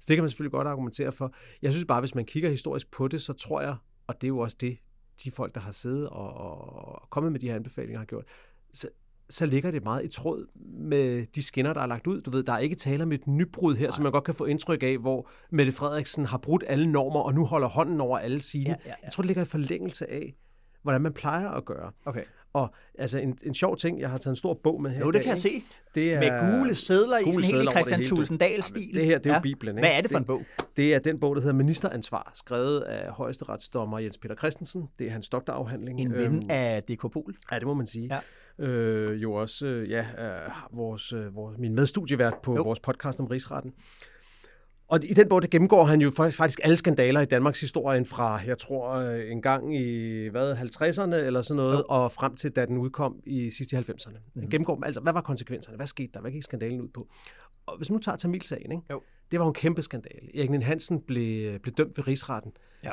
[0.00, 1.32] Så det kan man selvfølgelig godt argumentere for.
[1.62, 4.28] Jeg synes bare, hvis man kigger historisk på det, så tror jeg, og det er
[4.28, 4.78] jo også det,
[5.24, 8.24] de folk, der har siddet og, og kommet med de her anbefalinger, har gjort,
[8.72, 8.88] så,
[9.30, 10.46] så ligger det meget i tråd
[10.80, 12.20] med de skinner, der er lagt ud.
[12.20, 14.44] Du ved, der er ikke tale om et nybrud her, som man godt kan få
[14.44, 18.42] indtryk af, hvor Mette Frederiksen har brudt alle normer, og nu holder hånden over alle
[18.42, 18.64] sine.
[18.70, 18.94] Ja, ja, ja.
[19.04, 20.34] Jeg tror, det ligger i forlængelse af,
[20.82, 21.92] hvordan man plejer at gøre.
[22.04, 22.22] Okay.
[22.52, 25.00] Og altså en, en sjov ting, jeg har taget en stor bog med her.
[25.00, 25.62] Jo, det dag, kan jeg se.
[25.94, 28.00] Det er, Med gule sædler i, sådan helt det Christian.
[28.00, 29.88] Jamen, det her, det er jo Bibelen, ikke?
[29.88, 30.42] Hvad er det for en Det- bog?
[30.76, 34.88] Det er den bog, der hedder Ministeransvar, skrevet af højesteretsdommer Jens Peter Christensen.
[34.98, 36.00] Det er hans doktorafhandling.
[36.00, 37.34] En ven Øhm, af DK Pol.
[37.52, 38.08] Ja, det må man sige.
[38.14, 38.18] Ja.
[38.60, 42.62] Øh, jo også, øh, ja, øh, vores, øh, vores, min medstudievært på Jo.
[42.62, 43.72] vores podcast om rigsretten.
[44.88, 48.04] Og i den bog, der gennemgår han jo faktisk, faktisk alle skandaler i Danmarks historie
[48.04, 51.84] fra, jeg tror, øh, en gang i hvad, 50'erne eller sådan noget, jo.
[51.88, 54.18] og frem til, da den udkom i sidste 90'erne.
[54.40, 55.76] Han gennemgår dem, altså, hvad var konsekvenserne?
[55.76, 56.20] Hvad skete der?
[56.20, 57.08] Hvad gik skandalen ud på?
[57.66, 58.82] Og hvis man nu tager Tamilsagen, ikke?
[58.90, 59.02] Jo.
[59.30, 60.38] det var jo en kæmpe skandale.
[60.38, 62.52] Erik Nien Hansen blev, blev dømt ved rigsretten.
[62.84, 62.92] Ja.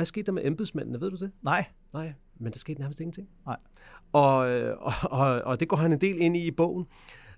[0.00, 1.00] Hvad skete der med embedsmændene?
[1.00, 1.30] Ved du det?
[1.42, 1.64] Nej.
[1.94, 3.28] Nej, men der skete nærmest ingenting.
[3.46, 3.56] Nej.
[4.12, 6.86] Og, øh, og, og, og det går han en del ind i i bogen.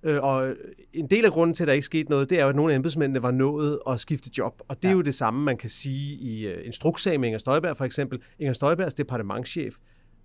[0.03, 0.55] Øh, Og
[0.93, 2.73] en del af grunden til, at der ikke skete noget, det er jo, at nogle
[2.73, 4.63] af embedsmændene var nået at skifte job.
[4.69, 4.97] Og det er Ja.
[4.97, 8.21] jo det samme, man kan sige i øh, en strukssag med Inger Støjberg for eksempel.
[8.39, 9.75] Inger Støjbergs departementschef,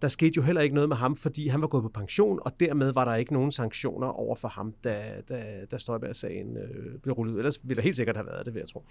[0.02, 2.60] der skete jo heller ikke noget med ham, fordi han var gået på pension, og
[2.60, 7.14] dermed var der ikke nogen sanktioner over for ham, da, da, da Støjberg-sagen øh, blev
[7.14, 7.38] rullet ud.
[7.40, 8.84] Ellers ville der helt sikkert have været det, vil jeg tro.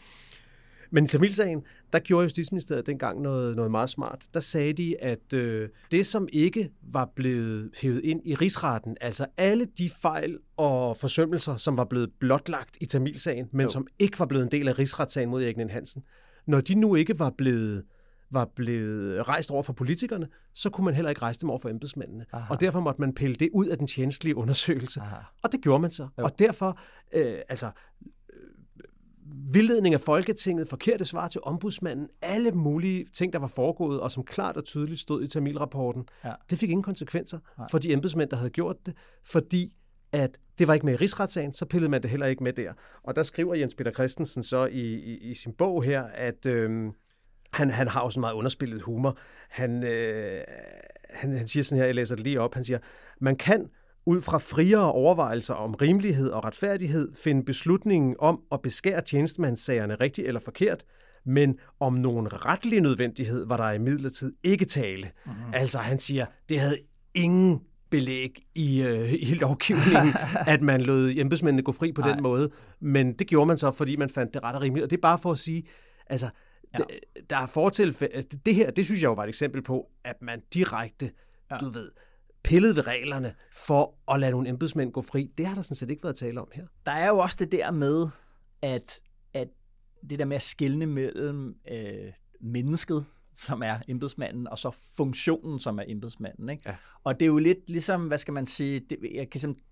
[0.90, 4.24] Men i Tamilsagen, der gjorde Justitsministeriet dengang noget, noget meget smart.
[4.34, 9.26] Der sagde de, at øh, det, som ikke var blevet hævet ind i rigsretten, altså
[9.36, 13.68] alle de fejl og forsømmelser, som var blevet blotlagt i Tamilsagen, men Jo.
[13.68, 16.02] som ikke var blevet en del af rigsretssagen mod Erik Hansen,
[16.46, 17.84] når de nu ikke var blevet
[18.30, 21.68] var blevet rejst over for politikerne, så kunne man heller ikke rejse dem over for
[21.68, 22.24] embedsmændene.
[22.32, 22.54] Aha.
[22.54, 25.00] Og derfor måtte man pille det ud af den tjenestlige undersøgelse.
[25.00, 25.16] Aha.
[25.42, 26.08] Og det gjorde man så.
[26.18, 26.24] Jo.
[26.24, 26.78] Og derfor,
[27.14, 27.70] øh, altså,
[29.52, 34.24] vildledning af Folketinget, forkerte svar til ombudsmanden, alle mulige ting, der var foregået, og som
[34.24, 36.32] klart og tydeligt stod i Tamil-rapporten, Ja.
[36.50, 37.66] det fik ingen konsekvenser Nej.
[37.70, 38.94] for de embedsmænd, der havde gjort det,
[39.26, 39.72] fordi
[40.12, 42.72] at det var ikke med i rigsretssagen, så pillede man det heller ikke med der.
[43.04, 46.90] Og der skriver Jens Peter Christensen så i, i, i sin bog her, at øhm,
[47.52, 49.18] han, han har også en meget underspillet humor.
[49.50, 50.40] Han, øh,
[51.10, 52.78] han, han siger sådan her, jeg læser det lige op, han siger,
[53.20, 53.70] man kan
[54.06, 60.28] ud fra friere overvejelser om rimelighed og retfærdighed finde beslutningen om at beskære tjenestemandssagerne rigtigt
[60.28, 60.84] eller forkert,
[61.24, 65.10] men om nogen retlig nødvendighed var der i midlertid ikke tale.
[65.26, 65.54] Mm-hmm.
[65.54, 66.78] Altså han siger, det havde
[67.14, 70.14] ingen belæg i, øh, i lovgivningen,
[70.54, 72.12] at man lod embedsmændene gå fri på Nej.
[72.12, 72.50] den måde.
[72.80, 74.84] Men det gjorde man så, fordi man fandt det ret og rimeligt.
[74.84, 75.62] Og det er bare for at sige,
[76.06, 76.28] altså,
[76.78, 76.84] ja.
[77.30, 80.16] der er fortilfælde, altså, det her, det synes jeg jo var et eksempel på, at
[80.22, 81.10] man direkte,
[81.50, 81.56] ja.
[81.56, 81.88] du ved,
[82.46, 85.30] pillet ved reglerne for at lade nogle embedsmænd gå fri.
[85.38, 86.66] Det har der sådan set ikke været tale om her.
[86.86, 88.08] Der er jo også det der med,
[88.62, 89.00] at,
[89.34, 89.48] at
[90.10, 95.78] det der med at skille mellem øh, mennesket, som er embedsmanden, og så funktionen, som
[95.78, 96.48] er embedsmanden.
[96.48, 96.62] Ikke?
[96.66, 96.76] Ja.
[97.04, 99.66] Og det er jo lidt ligesom, hvad skal man sige, det, jeg kan simpelthen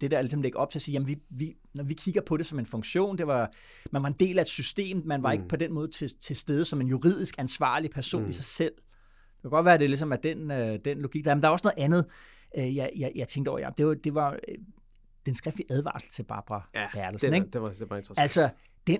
[0.00, 2.36] det der ligesom lægge op til at sige, jamen vi, vi, når vi kigger på
[2.36, 3.52] det som en funktion, det var,
[3.92, 5.32] man var en del af et system, man var mm.
[5.32, 8.28] ikke på den måde til, til stede som en juridisk ansvarlig person mm.
[8.28, 8.72] i sig selv.
[9.38, 11.34] Det kan godt være, at det ligesom er den, øh, den logik der.
[11.34, 12.06] Men der er også noget andet,
[12.58, 13.58] øh, jeg, jeg, jeg tænkte over.
[13.58, 13.70] Ja.
[13.78, 14.54] Det, var, det var øh,
[15.26, 17.32] den skriftlige advarsel til Barbara ja, Bertelsen.
[17.32, 17.50] Det, ikke?
[17.50, 18.22] det, var, det var interessant.
[18.22, 18.48] Altså,
[18.86, 18.98] den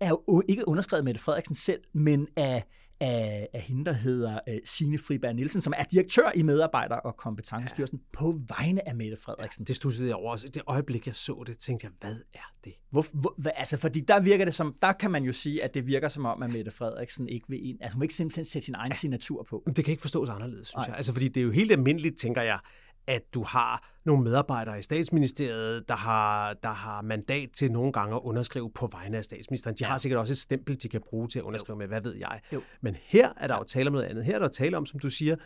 [0.00, 2.64] er jo ikke underskrevet Mette Frederiksen selv, men af
[3.02, 7.16] af, af hende, der hedder uh, Signe Friberg Nielsen, som er direktør i Medarbejder- og
[7.16, 8.18] Kompetencestyrelsen ja.
[8.18, 9.62] på vegne af Mette Frederiksen.
[9.62, 10.36] Ja, det stussede jeg over.
[10.36, 12.72] Det øjeblik, jeg så det, tænkte jeg, hvad er det?
[12.90, 15.74] Hvor, hvor, hvad, altså, fordi der virker det som, der kan man jo sige, at
[15.74, 18.44] det virker som om, at Mette Frederiksen ikke vil, en, altså hun vil ikke simpelthen
[18.44, 19.62] sætte sin egen signatur på.
[19.76, 20.90] Det kan ikke forstås anderledes, synes Ej.
[20.90, 20.96] jeg.
[20.96, 22.58] Altså, fordi det er jo helt almindeligt, tænker jeg,
[23.06, 28.14] at du har nogle medarbejdere i statsministeriet, der har, der har mandat til nogle gange
[28.16, 29.76] at underskrive på vegne af statsministeren.
[29.76, 29.90] De ja.
[29.90, 31.78] har sikkert også et stempel, de kan bruge til at underskrive jo.
[31.78, 32.40] med, hvad ved jeg.
[32.52, 32.62] Jo.
[32.80, 34.24] Men her er der jo tale om noget andet.
[34.24, 35.36] Her er der tale om, som du siger,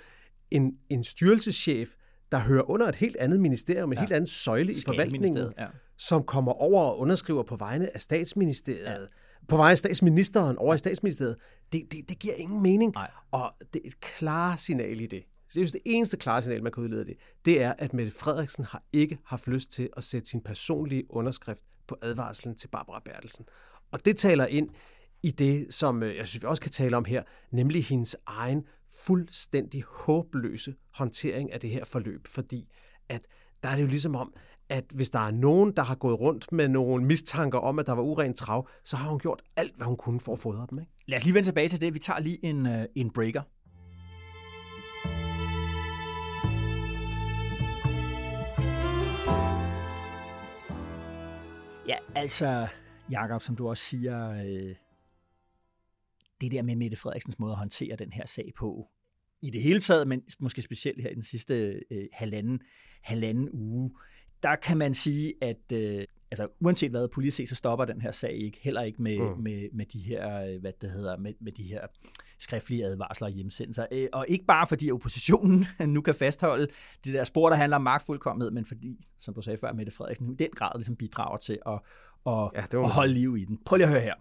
[0.51, 1.91] en, en styrelseschef,
[2.33, 4.01] der hører under et helt andet ministerium, en ja.
[4.01, 5.67] helt anden søjle i forvaltningen, ja.
[5.99, 8.85] som kommer over og underskriver på vegne af statsministeriet.
[8.85, 8.97] Ja
[9.49, 11.37] på vegne af statsministeren over i statsministeriet,
[11.73, 12.93] det, det, det giver ingen mening.
[12.95, 13.11] Nej.
[13.31, 15.23] Og det er et klart signal i det.
[15.49, 18.83] Så det eneste klare signal, man kan udlede det, det er, at Mette Frederiksen har
[18.93, 23.45] ikke haft lyst til at sætte sin personlige underskrift på advarslen til Barbara Bertelsen.
[23.93, 24.69] Og det taler ind
[25.23, 28.65] i det, som øh, jeg synes, vi også kan tale om her, nemlig hendes egen
[29.05, 32.27] fuldstændig håbløse håndtering af det her forløb.
[32.27, 32.69] Fordi
[33.09, 33.27] at
[33.63, 34.35] der er det jo ligesom om,
[34.69, 37.93] at hvis der er nogen, der har gået rundt med nogle mistanker om, at der
[37.93, 40.79] var uren trav, så har hun gjort alt, hvad hun kunne for at fodre dem.
[40.79, 40.93] Ikke?
[41.07, 41.95] Lad os lige vende tilbage til det.
[41.95, 43.43] Vi tager lige en, øh, en breaker.
[51.89, 52.69] Ja, altså,
[53.11, 54.75] Jakob, som du også siger, øh,
[56.41, 58.89] det der med Mette Frederiksens måde at håndtere den her sag på,
[59.43, 62.61] i det hele taget, men måske specielt her i den sidste øh, halvanden,
[63.03, 63.91] halvanden uge,
[64.43, 68.11] der kan man sige, at øh, altså, uanset hvad politisk set, så stopper den her
[68.11, 69.43] sag ikke, heller ikke med, mm.
[69.43, 71.87] med, med de her, øh, hvad det hedder, med, med de her
[72.39, 73.87] skriftlige advarsler og hjemsendelser.
[73.93, 76.69] Øh, og ikke bare fordi oppositionen nu kan fastholde
[77.05, 80.33] det der spor, der handler om magtfuldkommenhed, men fordi, som du sagde før, Mette Frederiksen
[80.33, 81.81] i den grad ligesom bidrager til at,
[82.27, 83.59] at, ja, at holde liv i den.
[83.65, 84.15] Prøv lige at høre her.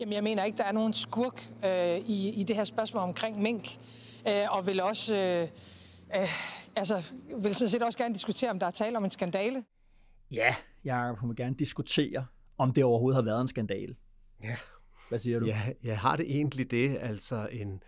[0.00, 3.42] Jamen, jeg mener ikke, der er nogen skurk øh, i, i det her spørgsmål omkring
[3.42, 3.78] mink,
[4.28, 5.16] øh, og vil også...
[5.16, 5.48] Øh,
[6.16, 6.28] øh,
[6.76, 7.02] altså,
[7.42, 9.64] vil sådan set også gerne diskutere, om der er tale om en skandale.
[10.30, 12.26] Ja, jeg hun vil gerne diskutere,
[12.58, 13.96] om det overhovedet har været en skandale.
[14.42, 14.56] Ja.
[15.08, 15.46] Hvad siger du?
[15.46, 17.82] Ja, jeg har det egentlig det, altså en,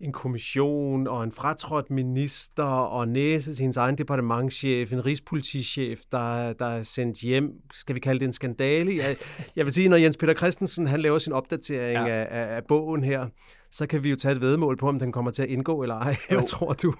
[0.00, 6.52] en kommission og en fratrådt minister og næse til hendes egen departementchef, en rigspolitichef, der,
[6.52, 7.50] der er sendt hjem.
[7.72, 8.96] Skal vi kalde det en skandale?
[8.96, 9.16] Jeg,
[9.56, 12.14] jeg vil sige, når Jens Peter Christensen han laver sin opdatering ja.
[12.14, 13.28] af, af, bogen her,
[13.70, 15.94] så kan vi jo tage et vedmål på, om den kommer til at indgå eller
[15.94, 16.16] ej.
[16.28, 16.94] Hvad tror du?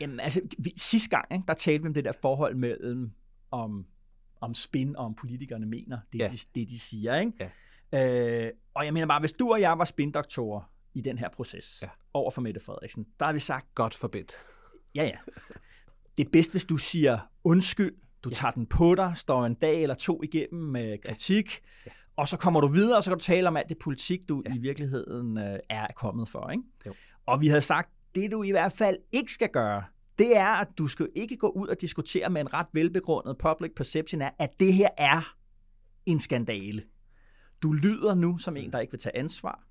[0.00, 3.10] Jamen, altså, vi, sidste gang, ikke, der talte vi om det der forhold mellem
[3.50, 3.86] om,
[4.40, 6.28] om spin og om politikerne mener det, ja.
[6.32, 7.20] de, det de siger.
[7.20, 7.32] Ikke?
[7.40, 7.48] Ja.
[7.94, 11.78] Øh, og jeg mener bare, hvis du og jeg var spindoktorer i den her proces
[11.82, 11.88] ja.
[12.14, 13.74] over for Mette Frederiksen, der har vi sagt...
[13.74, 14.32] Godt forbedt.
[14.94, 15.18] Ja, ja.
[16.16, 18.34] Det er bedst, hvis du siger undskyld, du ja.
[18.34, 21.90] tager den på dig, står en dag eller to igennem med kritik, ja.
[21.90, 21.92] Ja.
[22.16, 24.42] og så kommer du videre, og så kan du tale om alt det politik, du
[24.46, 24.54] ja.
[24.54, 26.50] i virkeligheden øh, er kommet for.
[26.50, 26.62] Ikke?
[26.86, 26.94] Jo.
[27.26, 29.84] Og vi havde sagt, det du i hvert fald ikke skal gøre,
[30.18, 33.70] det er, at du skal ikke gå ud og diskutere med en ret velbegrundet public
[33.76, 35.34] perception af, at det her er
[36.06, 36.82] en skandale.
[37.62, 39.64] Du lyder nu som en, der ikke vil tage ansvar.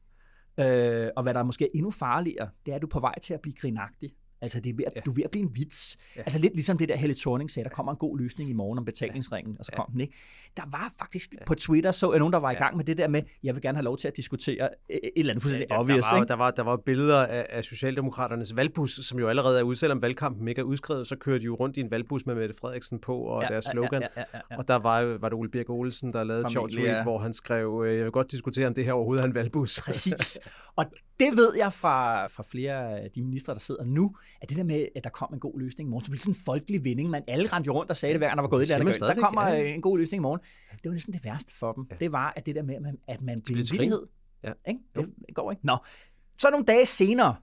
[0.60, 3.20] Øh, og hvad der er måske endnu farligere, det er, at du er på vej
[3.20, 4.12] til at blive grinagtig.
[4.42, 5.02] Altså, det er at, ja.
[5.06, 5.98] du er ved at blive en vits.
[6.16, 6.22] Ja.
[6.22, 8.80] Altså lidt ligesom det der Helle Thorning sagde, der kommer en god løsning i morgen
[8.80, 9.60] om betalingsringen, ja.
[9.60, 9.92] og så kom ja.
[9.92, 10.14] den ikke.
[10.58, 11.46] Der var faktisk ja.
[11.46, 13.62] på Twitter, så er nogen, der var i gang med det der med, jeg vil
[13.62, 16.06] gerne have lov til at diskutere et eller andet fuldstændig ja, obvious.
[16.06, 19.64] Der var, der, var, der var billeder af, af Socialdemokraternes valgbus, som jo allerede er
[19.64, 22.36] ude, selvom valgkampen ikke er udskrevet, så kører de jo rundt i en valgbus med
[22.36, 24.02] Mette Frederiksen på, og ja, deres slogan.
[24.02, 24.58] Ja, ja, ja, ja.
[24.58, 27.04] Og der var, var det Ole Birk Olsen, der lavede et sjovt tweet, ja.
[27.04, 29.82] hvor han skrev, øh, jeg vil godt diskutere, om det her overhovedet er en valgbus.
[29.86, 30.40] Præcis.
[30.76, 30.86] Og
[31.20, 34.64] det ved jeg fra, fra flere af de ministre, der sidder nu, at det der
[34.64, 36.84] med, at der kom en god løsning i morgen, så blev det sådan en folkelig
[36.84, 37.10] vinding.
[37.10, 39.22] Man alle rendte rundt og sagde det, hver gang der var gået et eller Der
[39.22, 39.74] kommer ja.
[39.74, 40.40] en god løsning i morgen.
[40.72, 41.86] Det var næsten det værste for dem.
[41.92, 41.96] Ja.
[42.00, 43.92] Det var, at det der med, at man, at man blev en
[44.44, 44.52] Ja.
[44.68, 44.80] Ikke?
[44.96, 45.66] Det går ikke.
[45.66, 45.78] Nå.
[46.38, 47.36] Så nogle dage senere,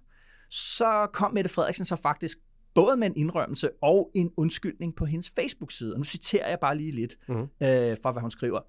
[0.50, 2.38] så kom Mette Frederiksen så faktisk
[2.74, 5.92] både med en indrømmelse og en undskyldning på hendes Facebook-side.
[5.92, 7.34] Og nu citerer jeg bare lige lidt mm.
[7.34, 8.60] øh, fra, hvad hun skriver.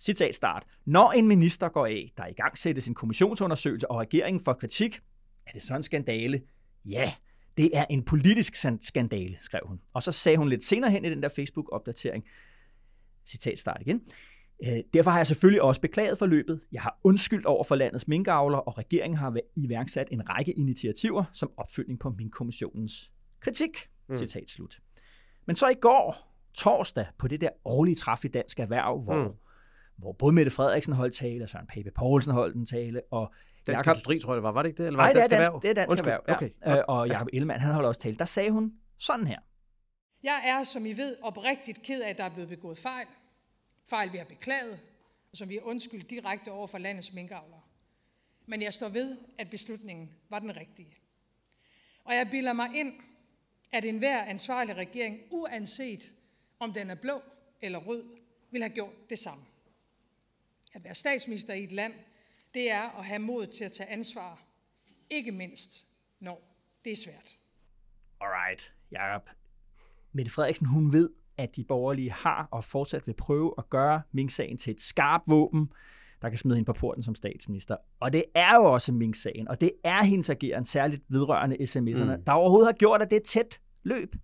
[0.00, 0.64] Citat start.
[0.86, 5.00] Når en minister går af, der i gang sættes en kommissionsundersøgelse, og regeringen får kritik,
[5.46, 6.40] er det så en skandale?
[6.84, 7.12] Ja,
[7.56, 9.80] det er en politisk skandale, skrev hun.
[9.92, 12.24] Og så sagde hun lidt senere hen i den der Facebook-opdatering,
[13.26, 14.02] citat start igen,
[14.66, 16.60] Øh, derfor har jeg selvfølgelig også beklaget forløbet.
[16.72, 21.50] Jeg har undskyldt over for landets minkavler, og regeringen har iværksat en række initiativer som
[21.56, 23.88] opfølgning på Minkkommissionens kritik.
[24.08, 24.16] Mm.
[24.16, 24.80] Citat slut.
[25.46, 29.34] Men så i går, torsdag, på det der årlige træf i Dansk Erhverv, hvor, mm.
[29.96, 33.32] hvor både Mette Frederiksen holdt tale, og Søren Pape Poulsen holdt en tale, og
[33.66, 33.94] Dansk Jacob...
[33.94, 34.52] Industri, tror jeg det var.
[34.52, 34.86] Var det ikke det?
[34.86, 36.12] Eller var Nej, det, det er Dansk, det er Dansk Undskyld.
[36.12, 36.50] Erhverv.
[36.62, 36.70] Ja.
[36.70, 36.78] Okay.
[36.78, 38.16] Øh, og Jacob Ellemann, han holdt også tale.
[38.16, 39.38] Der sagde hun sådan her.
[40.22, 43.06] Jeg er, som I ved, oprigtigt ked af, at der er blevet begået fejl.
[43.86, 44.80] Fejl, vi har beklaget,
[45.32, 47.60] og som vi har undskyldt direkte over for landets minkavlere.
[48.46, 50.96] Men jeg står ved, at beslutningen var den rigtige.
[52.04, 52.92] Og jeg bilder mig ind,
[53.72, 56.10] at enhver ansvarlig regering, uanset
[56.58, 57.22] om den er blå
[57.60, 58.04] eller rød,
[58.50, 59.44] vil have gjort det samme.
[60.74, 61.92] At være statsminister i et land,
[62.54, 64.42] det er at have mod til at tage ansvar,
[65.10, 65.82] ikke mindst
[66.20, 67.28] når det er svært.
[68.20, 69.30] Alright, Jacob.
[70.12, 74.58] Mette Frederiksen, hun ved, at de borgerlige har og fortsat vil prøve at gøre Mink-sagen
[74.58, 75.72] til et skarpt våben,
[76.22, 77.76] der kan smide hende på porten som statsminister.
[78.00, 82.24] Og det er jo også Mink-sagen, og det er hendes ageren, særligt vedrørende sms'erne, mm.
[82.24, 84.16] der overhovedet har gjort, at det er tæt løb.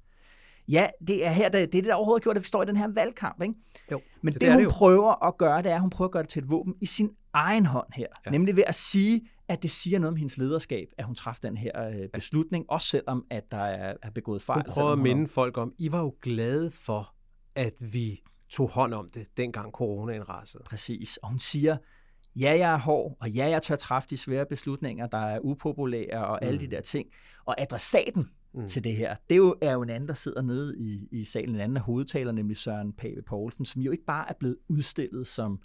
[0.68, 2.76] Ja, det er her, det er det, der overhovedet gjort, at vi står i den
[2.76, 3.42] her valgkamp.
[3.42, 3.54] Ikke?
[3.92, 6.12] Jo, Men det, det, hun det prøver at gøre, det er, at hun prøver at
[6.12, 8.07] gøre det til et våben i sin egen hånd her.
[8.26, 8.31] Ja.
[8.31, 11.57] Nemlig ved at sige, at det siger noget om hendes lederskab, at hun træffede den
[11.57, 14.62] her øh, beslutning, også selvom at der er, er begået fejl.
[14.66, 17.14] Hun prøver at minde folk om, I var jo glade for,
[17.54, 20.62] at vi tog hånd om det, dengang coronaen rasede.
[20.66, 21.16] Præcis.
[21.16, 21.76] Og hun siger,
[22.37, 26.26] ja, jeg er hård, og ja, jeg tør træffe de svære beslutninger, der er upopulære
[26.26, 26.68] og alle mm.
[26.68, 27.09] de der ting.
[27.44, 28.66] Og adressaten mm.
[28.66, 31.24] til det her, det er jo, er jo en anden, der sidder nede i, i
[31.24, 34.56] salen, en anden af hovedtaler, nemlig Søren Pape Poulsen, som jo ikke bare er blevet
[34.68, 35.60] udstillet som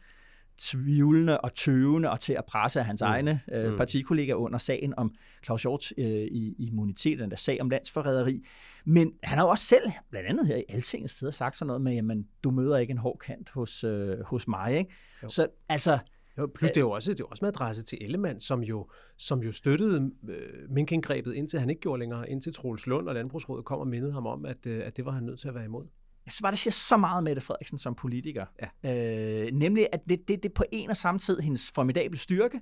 [0.57, 3.07] tvivlende og tøvende og til at presse af hans mm.
[3.07, 3.77] egne øh, mm.
[3.77, 5.13] partikollegaer under sagen om
[5.45, 8.45] Claus Hjort øh, i, immunitet, den der sag om landsforræderi.
[8.85, 11.81] Men han har jo også selv, blandt andet her i Altingets sted, sagt sådan noget
[11.81, 14.77] med, jamen, du møder ikke en hård kant hos, øh, hos mig.
[14.77, 14.91] Ikke?
[15.23, 15.29] Jo.
[15.29, 15.99] Så altså,
[16.37, 18.89] jo, plus det er jo også, det er også med adresse til Ellemann, som jo,
[19.17, 23.65] som jo støttede øh, minkindgrebet, indtil han ikke gjorde længere, indtil Troels Lund og Landbrugsrådet
[23.65, 25.65] kom og mindede ham om, at, øh, at det var han nødt til at være
[25.65, 25.85] imod.
[26.25, 28.45] Jeg synes bare, det siger så meget Mette Frederiksen som politiker.
[28.83, 29.45] Ja.
[29.45, 32.59] Øh, nemlig, at det, det, det på en og samme tid hendes formidable styrke,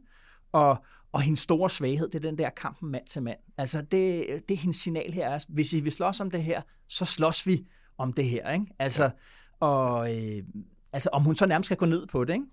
[0.51, 3.37] og, og hendes store svaghed, det er den der kampen mand til mand.
[3.57, 5.29] Altså, det, det er hendes signal her.
[5.29, 8.51] Er, hvis vi vil slås om det her, så slås vi om det her.
[8.53, 8.65] Ikke?
[8.79, 9.09] Altså, ja.
[9.59, 10.43] og, øh,
[10.93, 12.45] altså, om hun så nærmest skal gå ned på det, ikke?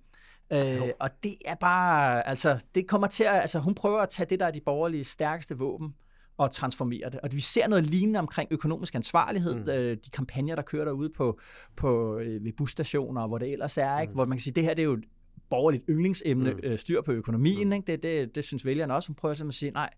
[0.52, 4.26] Øh, og det er bare, altså, det kommer til at, altså, hun prøver at tage
[4.30, 5.94] det, der er de borgerlige stærkeste våben,
[6.38, 7.20] og transformere det.
[7.20, 9.70] Og vi ser noget lignende omkring økonomisk ansvarlighed, mm.
[9.70, 11.40] øh, de kampagner, der kører derude på,
[11.76, 14.11] på, øh, ved busstationer, hvor det ellers er, ikke?
[14.11, 14.14] Mm.
[14.14, 15.04] hvor man kan sige, det her det er jo et
[15.50, 16.61] borgerligt yndlingsemne, mm.
[16.62, 17.66] øh, styr på økonomien.
[17.68, 17.72] Mm.
[17.72, 17.92] Ikke?
[17.92, 19.08] Det, det, det synes vælgerne også.
[19.08, 19.90] Hun prøver simpelthen at sige, nej,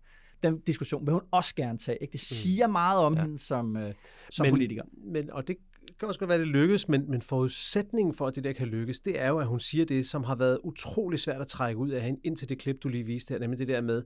[0.43, 1.97] den diskussion vil hun også gerne tage.
[2.01, 2.11] Ikke?
[2.11, 2.35] Det mm.
[2.35, 3.21] siger meget om ja.
[3.21, 3.93] hende som, øh,
[4.31, 4.83] som men, politiker.
[5.13, 5.57] Men, og det
[5.99, 8.67] kan også godt være, at det lykkes, men, men forudsætningen for, at det der kan
[8.67, 11.77] lykkes, det er jo, at hun siger det, som har været utrolig svært at trække
[11.77, 14.03] ud af hende, indtil det klip, du lige viste her, nemlig det der med,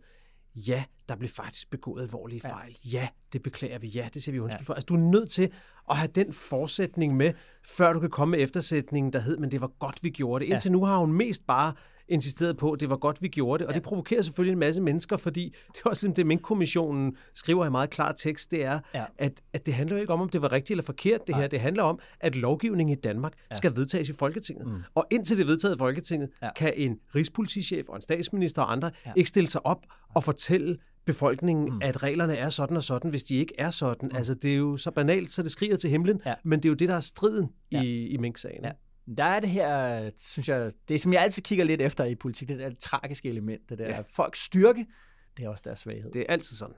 [0.55, 2.77] ja, der blev faktisk begået alvorlige fejl.
[2.85, 3.88] Ja, ja det beklager vi.
[3.88, 4.67] Ja, det ser vi undskyld ja.
[4.67, 4.73] for.
[4.73, 5.51] Altså, du er nødt til
[5.89, 7.33] at have den forsætning med,
[7.63, 10.51] før du kan komme med eftersætningen, der hed, men det var godt, vi gjorde det.
[10.51, 10.73] Indtil ja.
[10.73, 11.73] nu har hun mest bare
[12.10, 13.68] insisteret på, at det var godt, vi gjorde det.
[13.68, 13.76] Og ja.
[13.80, 17.70] det provokerer selvfølgelig en masse mennesker, fordi det er også ligesom det, Mink-kommissionen skriver i
[17.70, 19.06] meget klar tekst, det er, ja.
[19.18, 21.48] at, at det handler jo ikke om, om det var rigtigt eller forkert, det her.
[21.48, 23.56] Det handler om, at lovgivningen i Danmark ja.
[23.56, 24.68] skal vedtages i Folketinget.
[24.68, 24.84] Mm.
[24.96, 26.50] Og indtil det er vedtaget i Folketinget, ja.
[26.56, 29.12] kan en rigspolitichef og en statsminister og andre ja.
[29.15, 31.80] ikke stille sig op og fortælle befolkningen, mm.
[31.82, 34.10] at reglerne er sådan og sådan, hvis de ikke er sådan.
[34.12, 34.18] Mm.
[34.18, 36.34] Altså, det er jo så banalt, så det skriger til himlen, ja.
[36.44, 37.82] men det er jo det, der er striden ja.
[37.82, 38.63] i, i Mink-sagen.
[38.63, 38.72] Ja.
[39.18, 42.48] Der er det her, synes jeg, det som jeg altid kigger lidt efter i politik,
[42.48, 44.02] det er det tragiske element, det der ja.
[44.10, 44.86] folks styrke,
[45.38, 46.12] det er også deres svaghed.
[46.12, 46.76] Det er altid sådan.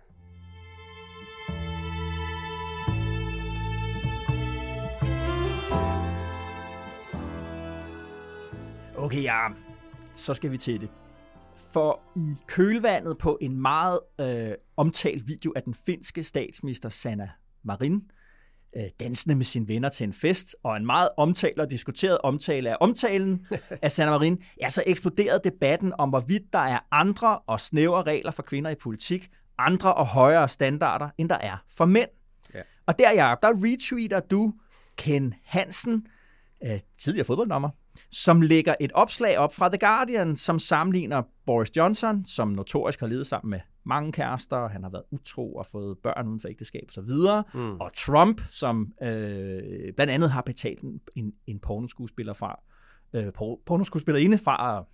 [8.95, 9.47] Okay, ja,
[10.13, 10.89] så skal vi til det.
[11.55, 17.29] For i kølvandet på en meget øh, omtalt video af den finske statsminister Sanna
[17.63, 18.01] Marin,
[18.77, 22.69] øh, dansende med sine venner til en fest, og en meget omtalt og diskuteret omtale
[22.69, 23.45] af omtalen
[23.83, 28.31] af Sanna Marin, ja, så eksploderede debatten om, hvorvidt der er andre og snævre regler
[28.31, 32.09] for kvinder i politik, andre og højere standarder, end der er for mænd.
[32.53, 32.61] Ja.
[32.85, 34.53] Og der, Jacob, der retweeter du
[34.97, 36.07] Ken Hansen,
[36.65, 37.69] øh, tidligere fodboldnommer,
[38.11, 43.07] som lægger et opslag op fra The Guardian, som sammenligner Boris Johnson, som notorisk har
[43.07, 46.83] levet sammen med mange kærester, han har været utro og fået børn uden for ægteskab
[46.89, 47.09] osv.
[47.53, 47.79] Mm.
[47.79, 50.81] Og Trump, som øh, blandt andet har betalt
[51.15, 52.59] en, en, pornoskuespiller fra,
[53.13, 53.33] øh,
[53.65, 54.85] pornoskuespillerinde fra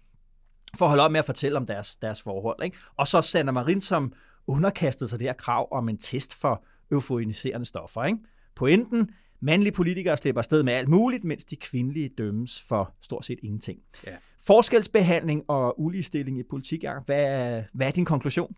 [0.77, 2.63] for at holde op med at fortælle om deres, deres forhold.
[2.63, 2.77] Ikke?
[2.97, 4.13] Og så Sanna Marin, som
[4.47, 8.03] underkastede sig det her krav om en test for euforiserende stoffer.
[8.03, 8.19] Ikke?
[8.55, 9.09] Pointen,
[9.41, 13.79] mandlige politikere slipper afsted med alt muligt, mens de kvindelige dømmes for stort set ingenting.
[14.07, 14.15] Ja.
[14.39, 18.55] Forskelsbehandling og uligestilling i politik, hvad, hvad er din konklusion?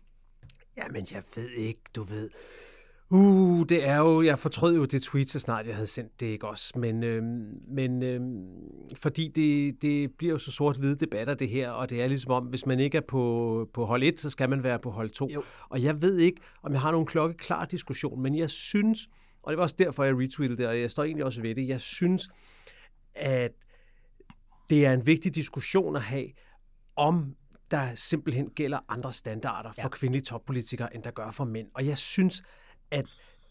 [0.76, 2.30] Jamen, jeg ved ikke, du ved.
[3.10, 6.26] Uh, det er jo, jeg fortrød jo det tweet, så snart jeg havde sendt det,
[6.26, 6.78] ikke også?
[6.78, 8.44] Men, øhm, men øhm,
[8.96, 12.44] fordi det, det bliver jo så sort-hvide debatter, det her, og det er ligesom om,
[12.44, 15.28] hvis man ikke er på, på hold 1, så skal man være på hold 2.
[15.34, 15.42] Jo.
[15.68, 19.08] Og jeg ved ikke, om jeg har nogen klokkeklar diskussion, men jeg synes,
[19.42, 21.68] og det var også derfor, jeg retweetede det, og jeg står egentlig også ved det,
[21.68, 22.28] jeg synes,
[23.14, 23.52] at
[24.70, 26.26] det er en vigtig diskussion at have,
[26.96, 27.36] om
[27.70, 29.88] der simpelthen gælder andre standarder for ja.
[29.88, 31.68] kvindelige toppolitikere, end der gør for mænd.
[31.74, 32.42] Og jeg synes,
[32.90, 33.04] at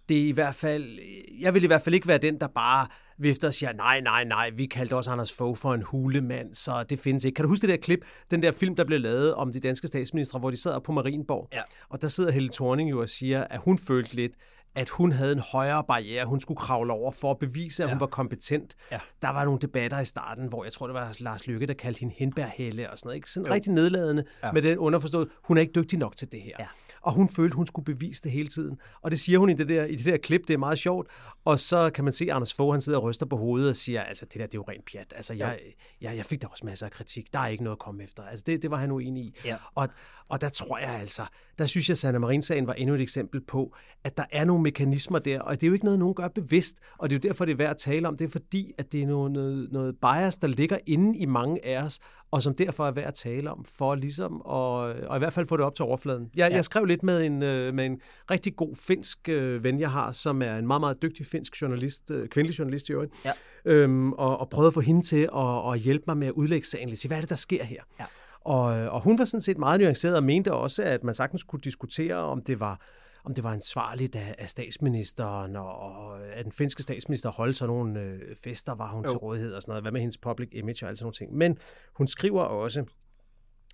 [0.10, 1.00] det i hvert fald,
[1.40, 2.88] jeg vil i hvert fald ikke være den, der bare
[3.18, 6.84] vifter og siger, nej, nej, nej, vi kaldte også Anders Fogh for en hulemand, så
[6.84, 7.36] det findes ikke.
[7.36, 9.88] Kan du huske det der klip, den der film, der blev lavet om de danske
[9.88, 11.62] statsministre, hvor de sidder på Marienborg, ja.
[11.90, 14.34] og der sidder Helle Thorning jo og siger, at hun følte lidt,
[14.76, 17.94] at hun havde en højere barriere, hun skulle kravle over for at bevise, at ja.
[17.94, 18.76] hun var kompetent.
[18.92, 19.00] Ja.
[19.22, 22.00] Der var nogle debatter i starten, hvor jeg tror, det var Lars Lykke, der kaldte
[22.00, 23.16] hende Hindbærhelle og sådan noget.
[23.16, 23.32] Ikke?
[23.32, 23.54] Sådan jo.
[23.54, 24.52] rigtig nedladende ja.
[24.52, 26.54] med den underforstået, hun er ikke dygtig nok til det her.
[26.60, 26.66] Ja
[27.06, 28.78] og hun følte, hun skulle bevise det hele tiden.
[29.02, 31.08] Og det siger hun i det der, i det der klip, det er meget sjovt.
[31.46, 34.02] Og så kan man se, Anders Fogh, han sidder og ryster på hovedet og siger,
[34.02, 35.14] altså det der, det er jo rent pjat.
[35.16, 35.60] Altså jeg,
[36.02, 37.34] jeg, jeg fik da også masser af kritik.
[37.34, 38.24] Der er ikke noget at komme efter.
[38.24, 39.36] Altså det, det var han uenig i.
[39.46, 39.56] Ja.
[39.76, 39.90] Og,
[40.30, 41.26] og der tror jeg altså,
[41.58, 45.20] der synes jeg, Sanna Marin-sagen var endnu et eksempel på, at der er nogle mekanismer
[45.20, 47.46] der, og det er jo ikke noget, nogen gør bevidst, og det er jo derfor,
[47.46, 48.18] det er værd at tale om.
[48.18, 51.66] Det er fordi, at det er noget, noget, noget bias, der ligger inde i mange
[51.66, 52.00] af os,
[52.32, 55.48] og som derfor er værd at tale om, for ligesom at, og i hvert fald
[55.48, 56.30] få det op til overfladen.
[56.36, 56.56] Jeg, ja.
[56.56, 58.00] jeg skrev lidt med en, øh, med en
[58.32, 62.12] rigtig god finsk øh, ven, jeg har, som er en meget, meget dygtig finsk journalist,
[62.12, 63.32] øh, kvindelig journalist i øvrigt, ja.
[63.66, 66.68] øhm, og, og prøvede at få hende til at, at hjælpe mig med at udlægge
[66.68, 67.00] sagen lidt.
[67.00, 67.82] Sige, hvad er det, der sker her?
[68.00, 68.06] Ja.
[68.42, 71.62] Og, og hun var sådan set meget nuanceret og mente også, at man sagtens kunne
[71.64, 72.82] diskutere, om det var
[73.26, 77.76] om det var ansvarligt af, af statsministeren, og, og at den finske statsminister holdt sådan
[77.76, 79.10] nogle øh, fester, var hun jo.
[79.10, 79.84] til rådighed og sådan noget.
[79.84, 81.34] Hvad med hendes public image og alt sådan nogle ting.
[81.34, 81.58] Men
[81.96, 82.80] hun skriver også,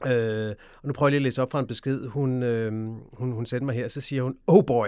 [0.05, 2.71] øh, og nu prøver jeg lige at læse op fra en besked, hun, øh,
[3.13, 4.87] hun, hun sendte mig her, så siger hun, oh boy,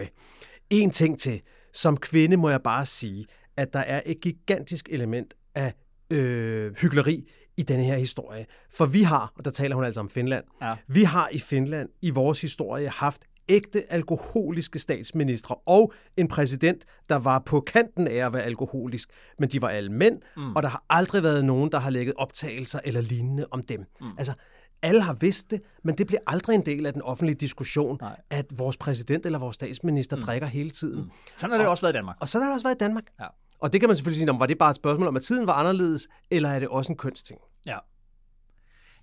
[0.70, 1.42] en ting til.
[1.74, 3.26] Som kvinde må jeg bare sige,
[3.58, 5.74] at der er et gigantisk element af
[6.10, 8.46] øh, hyggeleri i denne her historie.
[8.70, 10.78] For vi har, og der taler hun altså om Finland, ja.
[10.88, 17.16] vi har i Finland i vores historie haft ægte alkoholiske statsministre og en præsident, der
[17.16, 19.10] var på kanten af at være alkoholisk.
[19.40, 20.56] Men de var alle mænd, mm.
[20.56, 23.86] og der har aldrig været nogen, der har lægget optagelser eller lignende om dem.
[24.02, 24.08] Mm.
[24.18, 24.34] Altså,
[24.82, 28.20] alle har vidst det, men det bliver aldrig en del af den offentlige diskussion, Nej.
[28.30, 30.22] at vores præsident eller vores statsminister mm.
[30.22, 31.02] drikker hele tiden.
[31.02, 31.12] Mm.
[31.38, 32.18] Sådan har det og, også været i Danmark.
[32.20, 33.04] Og sådan har det også været i Danmark.
[33.20, 33.26] Ja.
[33.60, 35.48] Og det kan man selvfølgelig sige, om var det bare et spørgsmål om, at tiden
[35.48, 37.40] var anderledes, eller er det også en kønsting?
[37.66, 37.78] Ja.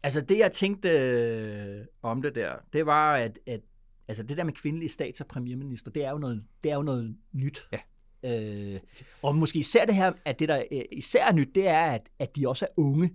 [0.02, 3.60] Altså det, jeg tænkte øh, om det der, det var, at, at
[4.10, 6.82] altså det der med kvindelige stats- og premierminister, det er jo noget, det er jo
[6.82, 7.58] noget nyt.
[7.72, 7.78] Ja.
[8.74, 8.80] Øh,
[9.22, 12.08] og måske især det her, at det der øh, især er nyt, det er, at,
[12.18, 13.10] at de også er unge.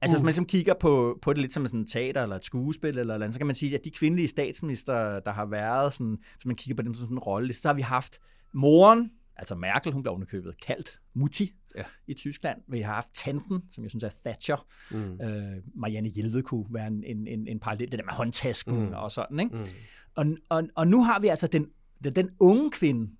[0.00, 0.18] Altså uh.
[0.18, 2.98] hvis man ligesom kigger på, på det lidt som sådan et teater eller et skuespil,
[2.98, 6.46] eller, andet, så kan man sige, at de kvindelige statsminister, der har været, sådan, hvis
[6.46, 8.20] man kigger på dem som sådan en rolle, så har vi haft
[8.54, 9.10] moren,
[9.40, 11.82] altså Merkel, hun blev underkøbet kaldt Mutti ja.
[12.06, 12.60] i Tyskland.
[12.68, 14.66] Vi har haft tanten, som jeg synes er Thatcher.
[14.90, 15.20] Mm.
[15.20, 18.92] Øh, Marianne Hjelved kunne være en, en, en, en parallel, det der med håndtasken mm.
[18.92, 19.40] og sådan.
[19.40, 19.56] Ikke?
[19.56, 19.62] Mm.
[20.14, 21.66] Og, og, og nu har vi altså den,
[22.04, 23.10] den, den unge kvinde,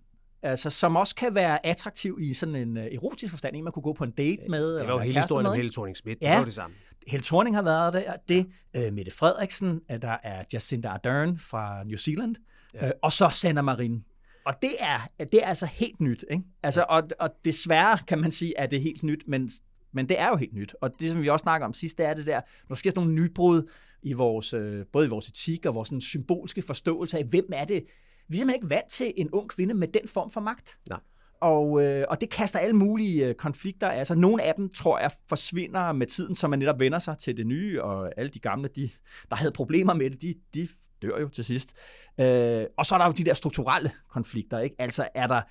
[0.42, 3.82] altså, som også kan være attraktiv i sådan en uh, erotisk forstand, en man kunne
[3.82, 4.74] gå på en date med.
[4.74, 6.30] Det var jo hele historien om Helle thorning Schmidt, ja.
[6.30, 6.76] det var det samme.
[7.06, 8.46] Helle Thorning har været der, det.
[8.78, 12.36] Uh, Mette Frederiksen, uh, der er Jacinda Ardern fra New Zealand,
[12.74, 12.90] ja.
[13.02, 14.04] og så Sanna Marin.
[14.46, 16.24] Og det er, det er altså helt nyt.
[16.30, 16.44] Ikke?
[16.62, 19.50] Altså, og, og desværre kan man sige, at det er helt nyt, men,
[19.92, 20.74] men det er jo helt nyt.
[20.80, 22.90] Og det, som vi også snakker om sidst, det er det der, når der sker
[22.90, 23.62] sådan nogle nybrud,
[24.02, 27.64] i vores, øh, både i vores etik og vores sådan, symbolske forståelse af, hvem er
[27.64, 27.84] det.
[28.28, 30.78] Vi er simpelthen ikke vant til en ung kvinde med den form for magt.
[30.88, 31.00] Nej.
[31.40, 34.16] Og, øh, og det kaster alle mulige øh, konflikter sig.
[34.16, 37.46] Nogle af dem, tror jeg, forsvinder med tiden, så man netop vender sig til det
[37.46, 38.90] nye, og alle de gamle, de,
[39.30, 40.68] der havde problemer med det, de, de
[41.02, 41.76] dør jo til sidst.
[42.20, 44.58] Øh, og så er der jo de der strukturelle konflikter.
[44.58, 44.76] Ikke?
[44.78, 45.42] Altså er der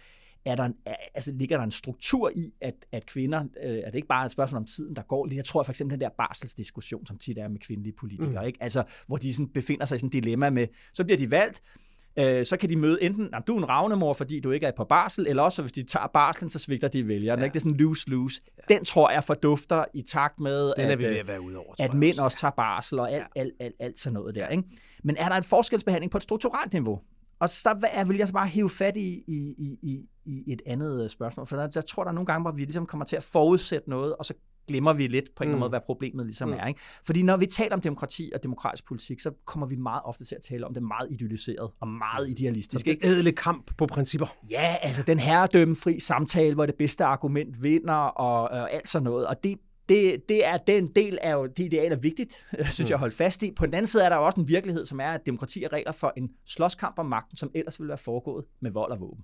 [0.45, 0.75] er der en,
[1.13, 4.31] altså, ligger der en struktur i, at, at kvinder, øh, er det ikke bare et
[4.31, 5.33] spørgsmål om tiden, der går?
[5.33, 8.47] Jeg tror for eksempel den der barselsdiskussion, som tit er med kvindelige politikere, mm.
[8.47, 8.63] ikke?
[8.63, 11.61] Altså, hvor de sådan befinder sig i sådan et dilemma med, så bliver de valgt,
[12.19, 14.83] øh, så kan de møde enten, du er en ravnemor, fordi du ikke er på
[14.83, 17.39] barsel, eller også hvis de tager barslen, så svigter de vælgerne.
[17.41, 17.45] Ja.
[17.45, 17.53] Ikke?
[17.53, 18.41] Det er sådan lose-lose.
[18.69, 18.75] Ja.
[18.75, 21.41] Den tror jeg fordufter i takt med, Den er at, vi ved øh, at være
[21.41, 22.23] ude over, at mænd også.
[22.23, 24.47] også tager barsel og alt, alt, alt, alt sådan noget der.
[24.47, 24.63] Ikke?
[25.03, 26.99] Men er der en forskelsbehandling på et strukturelt niveau?
[27.39, 30.53] Og så der er- vil jeg så bare hive fat i, i, i, i, i
[30.53, 32.85] et andet øh, spørgsmål, for der, jeg tror, der er nogle gange, hvor vi ligesom
[32.85, 34.33] kommer til at forudsætte noget, og så
[34.69, 35.59] glemmer vi lidt på en eller anden Mm.
[35.59, 36.53] måde, hvad problemet ligesom Mm.
[36.59, 36.67] er.
[36.67, 36.79] Ikke?
[37.05, 40.35] Fordi når vi taler om demokrati og demokratisk politik, så kommer vi meget ofte til
[40.35, 42.85] at tale om det meget idealiseret og meget idealistisk.
[42.85, 44.27] Det er ædle kamp på principper.
[44.49, 49.27] Ja, altså den herredømmefri samtale, hvor det bedste argument vinder og, og alt sådan noget.
[49.27, 49.57] Og det,
[49.89, 53.15] det, det er den del af jo, det ideal er vigtigt, synes jeg at holde
[53.15, 53.51] fast i.
[53.51, 55.73] På den anden side er der jo også en virkelighed, som er, at demokrati er
[55.73, 59.23] regler for en slåskamp om magten, som ellers ville være foregået med vold og våben.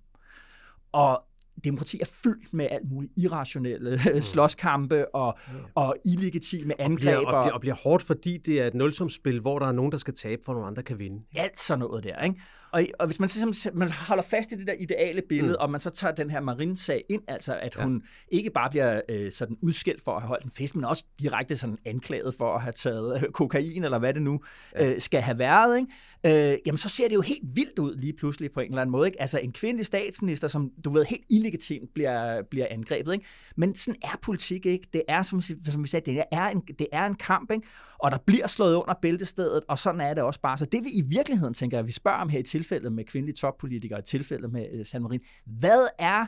[0.91, 1.21] Og
[1.63, 4.21] demokrati er fyldt med alt muligt irrationelle mm.
[4.31, 5.37] slåskampe og,
[5.75, 6.99] og illegitime angreb.
[6.99, 9.91] Bliver, og, bliver, og bliver hårdt, fordi det er et nulsumsspil, hvor der er nogen,
[9.91, 11.23] der skal tabe, for nogle andre kan vinde.
[11.35, 12.23] alt sådan noget der.
[12.23, 12.41] Ikke?
[12.75, 15.63] Og, og hvis man, så, simpelthen- man holder fast i det der ideale billede, mm.
[15.63, 17.83] og man så tager den her Marin-sag ind, altså at ja.
[17.83, 21.03] hun ikke bare bliver øh, sådan udskilt for at have holdt en fest, men også
[21.21, 24.39] direkte sådan anklaget for at have taget øh, kokain, eller hvad det nu
[24.75, 24.93] ja.
[24.93, 26.51] øh, skal have været, ikke?
[26.53, 28.91] Øh, jamen så ser det jo helt vildt ud lige pludselig på en eller anden
[28.91, 29.07] måde.
[29.07, 29.21] Ikke?
[29.21, 33.13] Altså en kvindelig statsminister, som du ved helt illegitimt bliver, bliver angrebet.
[33.13, 33.25] Ikke?
[33.57, 34.87] Men sådan er politik ikke.
[34.93, 37.67] Det er, som, som vi sagde, det er en, det er en kamp, ikke?
[37.97, 40.57] Og der bliver slået under bæltestedet, og sådan er det også bare.
[40.57, 43.35] Så det vi i virkeligheden tænker, at vi spørger om her i tilfældet med kvindelige
[43.35, 46.25] toppolitikere, i tilfældet med øh, San Marin, hvad er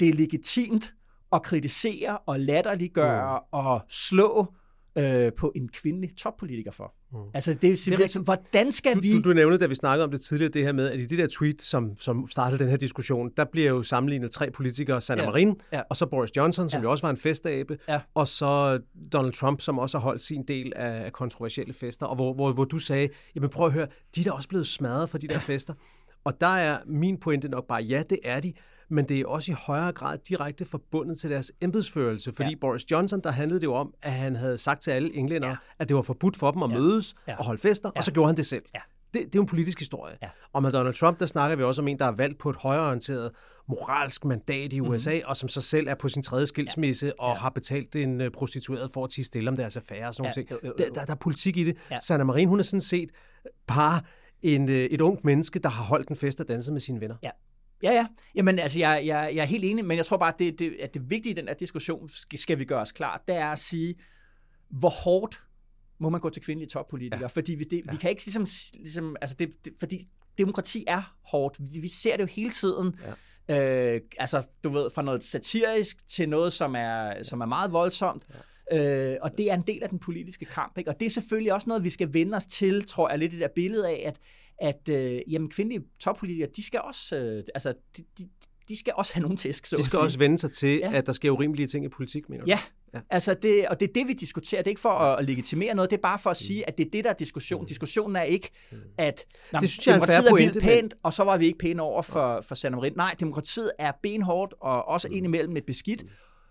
[0.00, 0.94] det legitimt
[1.32, 3.58] at kritisere og latterliggøre mm.
[3.58, 4.54] og slå
[4.98, 6.94] øh, på en kvindelig toppolitiker for?
[7.12, 7.18] Mm.
[7.34, 8.14] Altså, det, rigtigt.
[8.14, 9.20] det hvordan skal Du, vi...
[9.20, 11.18] du, du nævnte, da vi snakkede om det tidligere, det her med, at i det
[11.18, 15.22] der tweet, som, som startede den her diskussion, der bliver jo sammenlignet tre politikere, Sanna
[15.22, 15.26] Ja.
[15.26, 15.30] ja.
[15.30, 15.76] Marin, Ja.
[15.76, 15.82] ja.
[15.90, 16.80] og så Boris Johnson, som Ja.
[16.80, 16.86] ja.
[16.86, 18.00] jo også var en festabe, Ja.
[18.14, 18.80] og så
[19.12, 22.64] Donald Trump, som også har holdt sin del af kontroversielle fester, og hvor, hvor, hvor
[22.64, 25.38] du sagde, jamen prøv at høre, de er da også blevet smadret for de der
[25.38, 25.74] fester.
[26.24, 28.52] Og der er min pointe nok bare, ja, det er de,
[28.92, 32.56] men det er også i højere grad direkte forbundet til deres embedsførelse, fordi Ja.
[32.60, 35.56] Boris Johnson, der handlede det jo om, at han havde sagt til alle englænder, Ja.
[35.78, 36.78] at det var forbudt for dem at Ja.
[36.78, 37.36] mødes Ja.
[37.36, 37.98] og holde fester, Ja.
[37.98, 38.62] og så gjorde han det selv.
[38.74, 38.80] Ja.
[39.14, 40.14] Det, det er jo en politisk historie.
[40.22, 40.28] Ja.
[40.52, 42.56] Og med Donald Trump, der snakker vi også om en, der er valgt på et
[42.56, 43.30] højreorienteret
[43.68, 45.28] moralsk mandat i USA, mm-hmm.
[45.28, 47.12] og som så selv er på sin tredje skilsmisse ja.
[47.18, 47.40] og Ja.
[47.40, 50.56] har betalt en uh, prostitueret for at tige stille om deres affære og sådan Ja,
[50.64, 50.72] jo.
[50.78, 51.76] Der, der, der er politik i det.
[51.90, 51.94] Ja.
[51.94, 52.00] Ja.
[52.00, 53.10] Sanna Marin, hun er sådan set
[53.66, 54.00] bare
[54.42, 57.16] en, øh, et ungt menneske, der har holdt en fest og danset med sine venner.
[57.22, 57.30] Ja.
[57.82, 58.06] Ja, ja.
[58.34, 60.76] Jamen, altså, jeg, jeg, jeg er helt enig, men jeg tror bare, at det, det,
[60.80, 63.48] at det vigtige i den her diskussion, skal, skal vi gøre os klart, det er
[63.48, 63.94] at sige,
[64.70, 65.42] hvor hårdt
[65.98, 67.20] må man gå til kvindelige toppolitikere?
[67.20, 67.26] Ja.
[67.26, 67.92] Fordi vi, det, ja.
[67.92, 68.46] vi kan ikke ligesom,
[68.78, 70.04] ligesom altså det, det, fordi
[70.38, 71.56] demokrati er hårdt.
[71.60, 72.94] Vi, vi ser det jo hele tiden.
[73.48, 73.94] Ja.
[73.94, 78.24] Øh, altså, du ved, fra noget satirisk til noget, som er, som er meget voldsomt.
[78.30, 79.12] Ja.
[79.12, 80.78] Øh, og det er en del af den politiske kamp.
[80.78, 80.90] Ikke?
[80.90, 83.36] Og det er selvfølgelig også noget, vi skal vende os til, tror jeg, lidt i
[83.36, 84.18] det der billede af, at,
[84.58, 88.28] at øh, jamen, kvindelige toppolitikere, de skal også, øh, altså, de, de,
[88.68, 90.92] de skal også have nogle tæsk, så De at skal også vende sig til, Ja.
[90.94, 92.48] at der sker urimelige ting i politik, mener du?
[92.50, 92.58] Ja,
[92.94, 93.00] Ja.
[93.10, 94.62] altså det, og det er det, vi diskuterer.
[94.62, 96.44] Det er ikke for at legitimere noget, det er bare for at Mm.
[96.46, 97.66] sige, at det er det, der er diskussion.
[97.66, 98.50] Diskussionen er ikke,
[98.98, 101.82] at nå, Det synes jeg demokratiet er vildt pænt, og så var vi ikke pæne
[101.82, 102.92] over for, for Sanna Marin.
[102.96, 105.14] Nej, demokratiet er benhårdt, og også Mm.
[105.14, 106.04] indimellem et beskidt.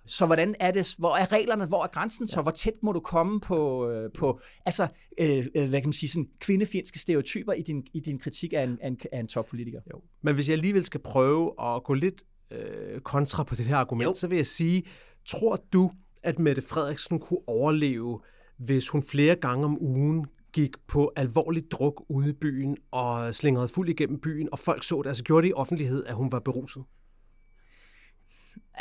[0.06, 3.00] Så hvordan er det, hvor er reglerne, hvor er grænsen så, hvor tæt må du
[3.00, 4.88] komme på, øh, på altså,
[5.20, 8.64] øh, øh, hvad kan man sige, sådan kvindefjendske stereotyper i din, i din kritik af
[8.64, 9.82] en, af en, af en toppolitiker?
[9.94, 10.02] Jo.
[10.22, 14.10] Men hvis jeg alligevel skal prøve at gå lidt øh, kontra på det her argument,
[14.10, 14.14] jo.
[14.14, 14.84] så vil jeg sige,
[15.26, 15.92] tror du,
[16.24, 18.20] at Mette Frederiksen kunne overleve,
[18.58, 23.68] hvis hun flere gange om ugen gik på alvorlig druk ude i byen og slingrede
[23.68, 26.40] fuld igennem byen, og folk så det, altså gjorde det i offentlighed, at hun var
[26.40, 26.84] beruset?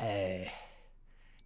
[0.02, 0.46] Øh,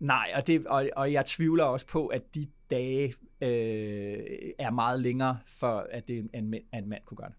[0.04, 4.18] nej, og, det, og, og jeg tvivler også på, at de dage øh,
[4.58, 7.36] er meget længere, for at, det, en, mænd, at en mand kunne gøre det.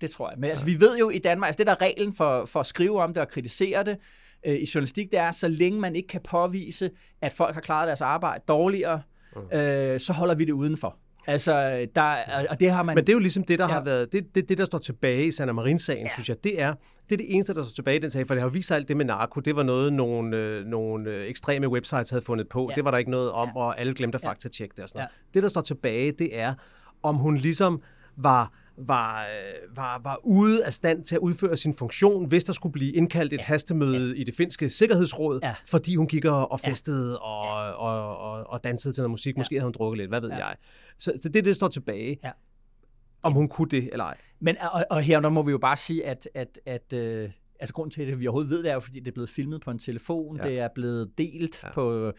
[0.00, 0.38] Det tror jeg.
[0.38, 2.66] Men altså, vi ved jo i Danmark, altså det der er reglen for, for at
[2.66, 3.98] skrive om det og kritisere det
[4.46, 6.90] øh, i journalistik, det er, så længe man ikke kan påvise,
[7.20, 9.02] at folk har klaret deres arbejde dårligere,
[9.36, 10.98] øh, så holder vi det udenfor.
[11.26, 12.16] Altså, der,
[12.50, 12.94] og det har man...
[12.94, 13.72] Men det er jo ligesom det, der Ja.
[13.72, 16.12] har været, det, det, det, der står tilbage i Sanna Marin-sagen, ja.
[16.12, 16.74] synes jeg, det er,
[17.08, 18.68] det er det eneste, der står tilbage i den sag, for det har jo vist
[18.68, 22.24] sig alt det med narko, det var noget, nogle, øh, nogle øh, ekstreme websites havde
[22.24, 22.74] fundet på, Ja.
[22.74, 23.60] det var der ikke noget om, Ja.
[23.60, 25.10] og alle glemte at faktatjekke det og sådan noget.
[25.10, 25.30] Ja.
[25.34, 26.54] Det, der står tilbage, det er,
[27.02, 27.82] om hun ligesom
[28.16, 32.52] var var, øh, var, var ude af stand til at udføre sin funktion, hvis der
[32.52, 33.44] skulle blive indkaldt et ja.
[33.44, 34.20] hastemøde ja.
[34.20, 35.54] i det finske sikkerhedsråd, Ja.
[35.66, 39.36] fordi hun gik og, og festede og, og, og, og dansede til noget musik.
[39.36, 40.46] Måske havde hun drukket lidt, hvad ved Ja.
[40.46, 40.56] jeg.
[40.98, 42.18] Så, så det er det, der står tilbage.
[42.24, 42.30] Ja.
[43.22, 44.16] Om hun kunne det eller ej.
[44.40, 47.90] Men og, og her må vi jo bare sige, at, at, at øh, altså grunden
[47.90, 49.78] til, at vi overhovedet ved det, er jo, fordi det er blevet filmet på en
[49.78, 50.44] telefon, ja.
[50.44, 50.50] Ja.
[50.50, 51.68] det er blevet delt ja.
[51.68, 51.74] Ja.
[51.74, 52.12] på,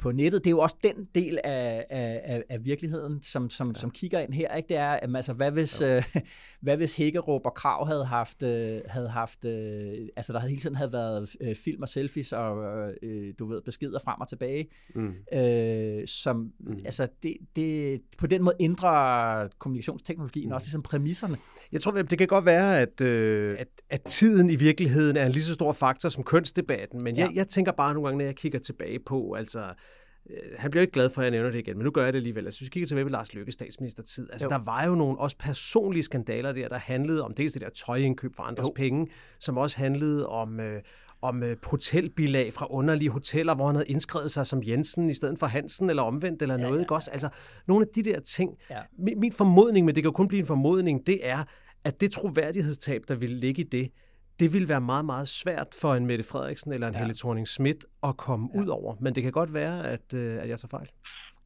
[0.00, 0.44] på nettet.
[0.44, 3.74] Det er jo også den del af, af, af, virkeligheden, som, som, ja.
[3.74, 4.54] som kigger ind her.
[4.54, 4.68] Ikke?
[4.68, 6.04] Det er, at, altså, hvad hvis, øh,
[6.62, 10.60] hvad hvis Hækkerup og Krav havde haft, øh, havde haft øh, altså der havde hele
[10.60, 12.56] tiden havde været øh, film og selfies og
[13.02, 15.14] øh, du ved, beskeder frem og tilbage, mm.
[15.34, 16.76] øh, som, mm.
[16.84, 20.54] altså det, det, på den måde ændrer kommunikationsteknologien mm.
[20.54, 21.36] også ligesom præmisserne.
[21.72, 25.32] Jeg tror, det kan godt være, at, øh, at, at tiden i virkeligheden er en
[25.32, 27.26] lige så stor faktor som kønsdebatten, men ja.
[27.26, 29.60] jeg, jeg tænker bare nogle gange, når jeg kigger tilbage på, altså
[30.58, 32.18] han bliver ikke glad for, at jeg nævner det igen, men nu gør jeg det
[32.18, 32.44] alligevel.
[32.44, 34.58] Altså, hvis vi kigger tilbage på Lars Løkke statsministertid, altså jo.
[34.58, 38.36] der var jo nogle også personlige skandaler der, der handlede om dels det der tøjindkøb
[38.36, 38.72] for andres jo.
[38.76, 39.08] penge,
[39.40, 40.82] som også handlede om, øh,
[41.22, 45.38] om øh, hotelbilag fra underlige hoteller, hvor han havde indskrevet sig som Jensen i stedet
[45.38, 47.10] for Hansen, eller omvendt, eller ja, noget, ja, ikke også?
[47.10, 47.28] Altså,
[47.66, 48.56] nogle af de der ting.
[48.70, 48.80] Ja.
[48.98, 51.44] Min, min formodning, men det kan jo kun blive en formodning, det er,
[51.84, 53.90] at det troværdighedstab, der vil ligge i det,
[54.40, 56.98] det vil være meget, meget svært for en Mette Frederiksen eller en ja.
[56.98, 58.60] Helle thorning Schmidt at komme ja.
[58.60, 58.96] ud over.
[59.00, 60.88] Men det kan godt være, at, øh, at jeg tager fejl.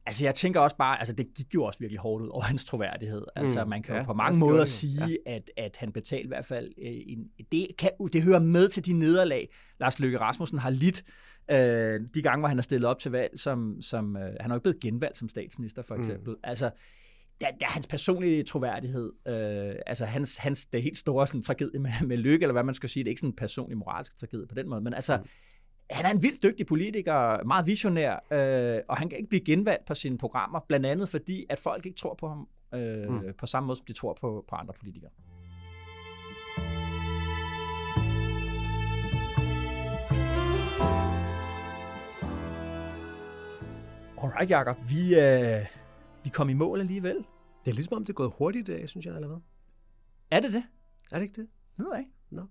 [0.05, 2.63] Altså jeg tænker også bare, altså det gik jo også virkelig hårdt ud over hans
[2.63, 3.25] troværdighed.
[3.35, 4.69] Altså mm, man kan ja, jo på mange måder det.
[4.69, 5.35] sige, ja.
[5.35, 7.19] at, at han betalte i hvert fald, øh, en,
[7.51, 11.03] det, kan, det hører med til de nederlag, Lars Løkke Rasmussen har lidt
[11.51, 14.55] øh, de gange, hvor han er stillet op til valg, som, som øh, han er
[14.55, 16.01] jo ikke blevet genvalgt som statsminister for mm.
[16.01, 16.29] eksempel.
[16.29, 16.39] Mm.
[16.43, 16.71] Altså
[17.41, 21.91] der, der hans personlige troværdighed, øh, altså hans, hans, det helt store sådan, tragedie med,
[22.05, 24.47] med lykke, eller hvad man skal sige, det er ikke sådan en personlig moralsk tragedie
[24.47, 25.27] på den måde, men altså, mm.
[25.89, 29.85] han er en vildt dygtig politiker, meget visionær, øh, og han kan ikke blive genvalgt
[29.85, 33.33] på sine programmer, blandt andet fordi, at folk ikke tror på ham øh, mm.
[33.37, 35.11] på samme måde, som de tror på, på andre politikere.
[44.23, 44.77] Alright, Jacob.
[44.89, 45.84] Vi, øh,
[46.25, 47.15] vi kom i mål alligevel.
[47.65, 49.37] Det er ligesom om, det er gået hurtigt i dag, synes jeg, eller hvad?
[50.31, 50.63] Er det det?
[51.11, 51.49] Er det ikke det?
[51.77, 52.11] Det ved jeg ikke.
[52.29, 52.45] Nå.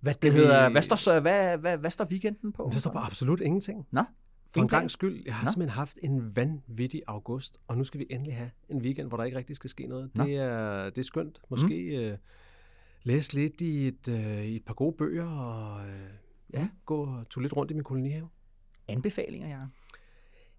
[0.00, 2.68] Hvad, det hedder, hvad, står, så, hvad, hvad, hvad står weekenden på?
[2.72, 3.86] Det står bare absolut ingenting.
[3.90, 4.02] Nå?
[4.50, 5.50] For en gang skyld, jeg har Nå?
[5.50, 9.24] simpelthen haft en vanvittig august, og nu skal vi endelig have en weekend, hvor der
[9.24, 10.10] ikke rigtig skal ske noget.
[10.16, 11.40] Det er, det er skønt.
[11.50, 12.02] Måske mm.
[12.02, 12.18] øh,
[13.02, 16.10] læse lidt i et, øh, i et par gode bøger, og øh,
[16.54, 18.28] ja, gå to lidt rundt i min kolonihave.
[18.88, 19.60] Anbefalinger, ja.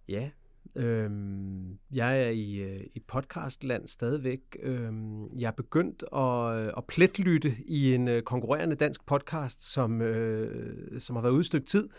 [0.08, 0.30] Ja,
[0.76, 4.40] Øhm, jeg er i, øh, i podcastland stadigvæk.
[4.64, 10.02] Øhm, jeg er begyndt at, øh, at pletlytte i en øh, konkurrerende dansk podcast, som,
[10.02, 11.90] øh, som har været ude et stykke tid.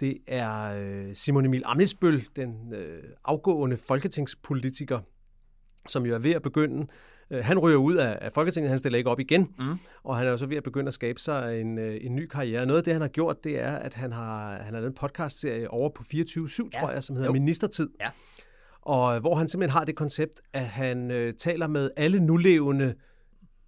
[0.00, 5.00] Det er Simon Emil Amnesbøl, den øh, afgående folketingspolitiker,
[5.88, 6.86] som jo er ved at begynde
[7.32, 9.78] Øh, han ryger ud af, af Folketinget, han stiller ikke op igen, mm.
[10.04, 12.26] og han er jo så ved at begynde at skabe sig en, øh, en ny
[12.26, 12.66] karriere.
[12.66, 14.94] Noget af det, han har gjort, det er, at han har, han har lavet en
[14.94, 16.80] podcast-serie over på 24-7, ja.
[16.80, 17.32] tror jeg, som hedder jo.
[17.32, 17.90] Ministertid.
[18.00, 18.08] Ja.
[18.82, 22.94] Og hvor han simpelthen har det koncept, at han øh, taler med alle nulevende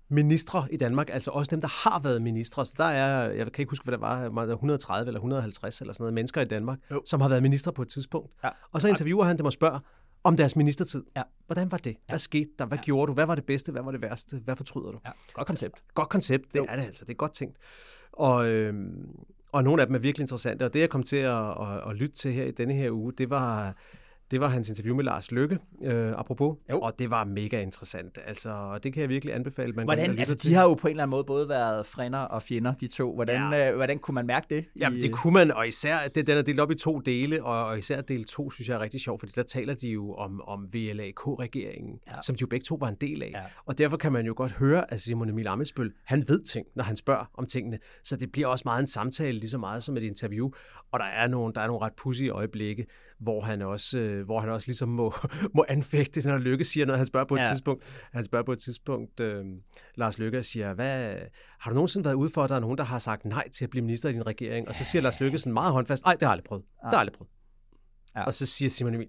[0.09, 2.65] ministre i Danmark, altså også dem, der har været ministre.
[2.65, 6.03] Så der er, jeg kan ikke huske, hvad der var, 130 eller 150 eller sådan
[6.03, 7.03] noget mennesker i Danmark, jo.
[7.07, 8.33] som har været ministre på et tidspunkt.
[8.45, 8.49] Ja.
[8.73, 9.79] Og så interviewer han dem og spørger,
[10.25, 11.05] om deres ministertid.
[11.17, 11.23] Ja.
[11.47, 11.97] Hvordan var det?
[12.09, 12.67] Hvad skete der?
[12.67, 12.85] Hvad ja.
[12.85, 13.15] gjorde du?
[13.15, 13.73] Hvad var det bedste?
[13.73, 14.41] Hvad var det værste?
[14.45, 14.99] Hvad fortryder du?
[15.05, 15.11] Ja.
[15.33, 15.83] Godt koncept.
[15.95, 16.67] Godt koncept, det jo.
[16.69, 17.05] er det altså.
[17.05, 17.57] Det er godt tænkt.
[18.13, 18.75] Og, øh,
[19.53, 20.65] og nogle af dem er virkelig interessante.
[20.65, 23.13] Og det, jeg kom til at, at, at lytte til her i denne her uge,
[23.13, 23.77] det var
[24.31, 26.81] det var hans interview med Lars Lykke, øh, apropos, jo.
[26.81, 28.19] og det var mega interessant.
[28.27, 29.73] Altså, det kan jeg virkelig anbefale.
[29.73, 32.43] Man hvordan, altså, de har jo på en eller anden måde både været frænder og
[32.43, 33.15] fjender, de to.
[33.15, 33.71] Hvordan, ja.
[33.71, 34.65] øh, hvordan kunne man mærke det?
[34.81, 37.65] Jamen, det kunne man, og især, det, den er delt op i to dele, og,
[37.65, 40.41] og især del to synes jeg er rigtig sjov, fordi der taler de jo om,
[40.47, 42.13] om VLAK-regeringen, ja.
[42.23, 43.31] som de jo begge to var en del af.
[43.35, 43.43] Ja.
[43.67, 46.85] Og derfor kan man jo godt høre, at Simon Emil Amesbøl, han ved ting, når
[46.85, 47.79] han spørger om tingene.
[48.05, 50.51] Så det bliver også meget en samtale, lige så meget som et interview.
[50.93, 52.87] Og der er nogle, der er nogle ret pussy øjeblikke,
[53.21, 55.15] hvor han også, øh, hvor han også ligesom må,
[55.57, 56.99] må anfægte, når Lykke siger noget.
[56.99, 57.45] Han spørger på et ja.
[57.45, 59.45] tidspunkt, han spørger på et tidspunkt øh,
[59.95, 61.15] Lars Lykke siger, hvad,
[61.61, 63.65] har du nogensinde været ude for, at der er nogen, der har sagt nej til
[63.65, 64.69] at blive minister i din regering?
[64.69, 66.63] Og så siger Lars Lykke sådan meget håndfast, nej, det har jeg aldrig prøvet.
[66.65, 67.31] Det har jeg aldrig prøvet.
[68.17, 68.25] Ja.
[68.25, 69.09] Og så siger Simon Emil,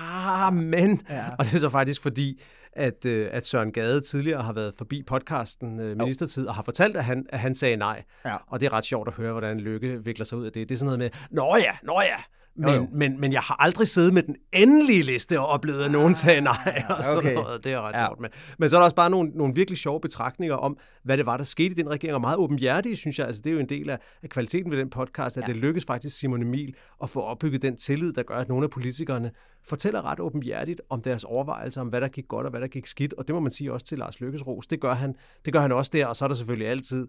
[0.00, 1.02] ah, men...
[1.08, 1.24] Ja.
[1.38, 2.40] Og det er så faktisk fordi,
[2.72, 6.96] at, øh, at Søren Gade tidligere har været forbi podcasten øh, Ministertid og har fortalt,
[6.96, 8.04] at han, at han sagde nej.
[8.24, 8.36] Ja.
[8.46, 10.68] Og det er ret sjovt at høre, hvordan Lykke vikler sig ud af det.
[10.68, 12.16] Det er sådan noget med, nå ja, nå ja,
[12.60, 12.86] men, jo, jo.
[12.92, 16.40] Men, men jeg har aldrig siddet med den endelige liste og oplevet, at nogen sagde
[16.40, 16.84] nej.
[16.88, 17.34] Og sådan okay.
[17.34, 17.64] noget.
[17.64, 18.06] Det er ret ja.
[18.06, 18.20] sjovt.
[18.20, 21.26] Men, men så er der også bare nogle, nogle virkelig sjove betragtninger om, hvad det
[21.26, 22.14] var, der skete i den regering.
[22.14, 23.26] Og meget åbenhjertige, synes jeg.
[23.26, 25.52] Altså, det er jo en del af, af kvaliteten ved den podcast, at ja.
[25.52, 28.70] det lykkes faktisk Simon Emil at få opbygget den tillid, der gør, at nogle af
[28.70, 29.30] politikerne
[29.64, 32.86] fortæller ret åbenhjertigt om deres overvejelser, om hvad der gik godt og hvad der gik
[32.86, 33.14] skidt.
[33.14, 34.66] Og det må man sige også til Lars Lykkes Ros.
[34.66, 36.06] Det gør han, det gør han også der.
[36.06, 37.08] Og så er der selvfølgelig altid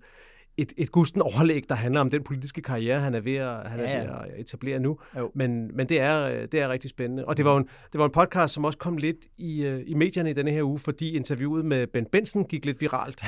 [0.57, 3.79] et, et gusten overlæg, der handler om den politiske karriere, han er ved at, han
[3.79, 4.23] er Ja, ved ja.
[4.25, 4.97] at etablere nu.
[5.19, 5.31] Jo.
[5.35, 7.25] Men, men det, er, øh, det er rigtig spændende.
[7.25, 9.93] Og det var, en, det var en podcast, som også kom lidt i, øh, i
[9.93, 13.21] medierne i denne her uge, fordi interviewet med Ben Benson gik lidt viralt.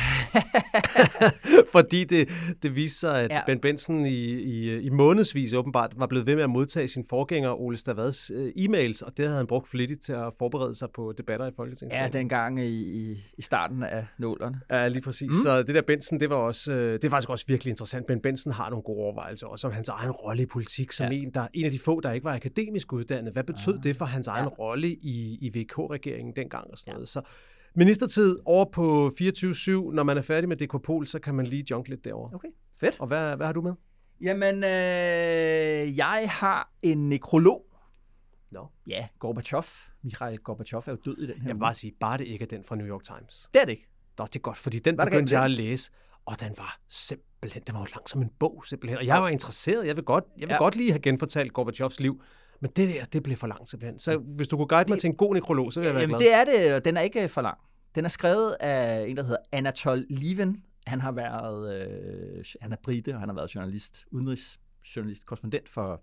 [1.72, 2.30] fordi det,
[2.64, 3.36] det viste sig, at Ja.
[3.36, 3.42] ja.
[3.46, 7.62] Ben Benson i, i, i månedsvis åbenbart var blevet ved med at modtage sin forgænger
[7.62, 11.14] Ole Stavads øh, e-mails, og det havde han brugt flittigt til at forberede sig på
[11.18, 12.14] debatter i Ja, Folketingssalen.
[12.14, 14.60] dengang i, i, i starten af nålerne.
[14.72, 15.28] Ja, lige præcis.
[15.28, 15.34] Mm.
[15.44, 18.06] Så det der Benson, det var også, det er faktisk også virkelig interessant.
[18.08, 21.18] Ben Benson har nogle gode overvejelser også om hans egen rolle i politik, som Ja.
[21.18, 21.22] ja.
[21.24, 23.34] en, der, en af de få, der ikke var akademisk uddannet.
[23.34, 23.84] Hvad betød ah.
[23.84, 24.50] det for hans egen Ja.
[24.50, 26.94] rolle i, i VK-regeringen dengang og sådan ja.
[26.94, 27.08] noget?
[27.08, 27.22] Så
[27.76, 31.66] ministertid over på 24-7, når man er færdig med DK Pol, så kan man lige
[31.72, 32.36] junk lidt derovre.
[32.36, 32.48] Okay,
[32.80, 33.00] fedt.
[33.00, 33.74] Og hvad, hvad har du med?
[34.22, 37.66] Jamen, øh, jeg har en nekrolog.
[38.52, 38.68] Nå.
[38.88, 39.64] Ja, Gorbachev.
[40.04, 42.44] Mikhail Gorbachev er jo død i den her Jeg vil bare sige, bare det ikke
[42.44, 43.50] er den fra New York Times.
[43.54, 43.88] Det er det ikke.
[44.20, 45.92] Nå, det er godt, fordi den Var begyndte jeg at læse,
[46.26, 48.98] og den var simpelthen, den var jo lang som en bog, simpelthen.
[48.98, 50.58] Og jeg var interesseret, jeg vil godt, jeg vil Ja.
[50.58, 52.22] godt lige have genfortalt Gorbachevs liv,
[52.62, 54.00] men det der, det blev for langt simpelthen.
[54.00, 56.16] Så hvis du kunne guide mig til en god nekrolog, så vil jeg være Jamen,
[56.18, 56.28] glad.
[56.28, 57.58] det er det, og den er ikke for lang.
[57.96, 60.64] Den er skrevet af en, der hedder Anatol Lieven.
[60.88, 61.88] Han har været,
[62.38, 66.02] øh, han er brite, og han har været journalist, udenrigsjournalist, korrespondent for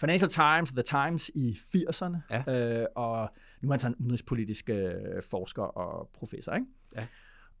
[0.00, 2.16] Financial Times, The Times i 80'erne.
[2.30, 2.80] Ja.
[2.80, 3.28] Øh, og
[3.62, 4.92] nu er han sådan en udenrigspolitisk øh,
[5.30, 6.66] forsker og professor, ikke?
[6.96, 7.06] Ja.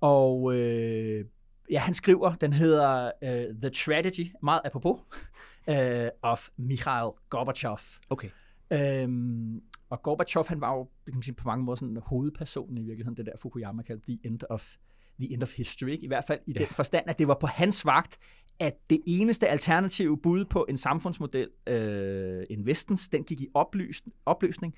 [0.00, 1.24] Og øh,
[1.70, 5.00] ja, han skriver, den hedder øh, The Tragedy, meget apropos,
[5.70, 7.78] øh, of Mikhail Gorbachev.
[8.10, 8.28] Okay.
[8.72, 12.78] Øhm, og Gorbachev, han var jo det kan man sige, på mange måder sådan hovedpersonen
[12.78, 14.74] i virkeligheden, det der Fukuyama kaldte the end of,
[15.20, 15.88] the end of history.
[15.88, 16.04] Ikke?
[16.04, 16.58] I hvert fald i ja.
[16.58, 18.18] den forstand, at det var på hans vagt,
[18.60, 24.02] at det eneste alternative bud på en samfundsmodel, øh, en vestens, den gik i opløs,
[24.26, 24.74] opløsning,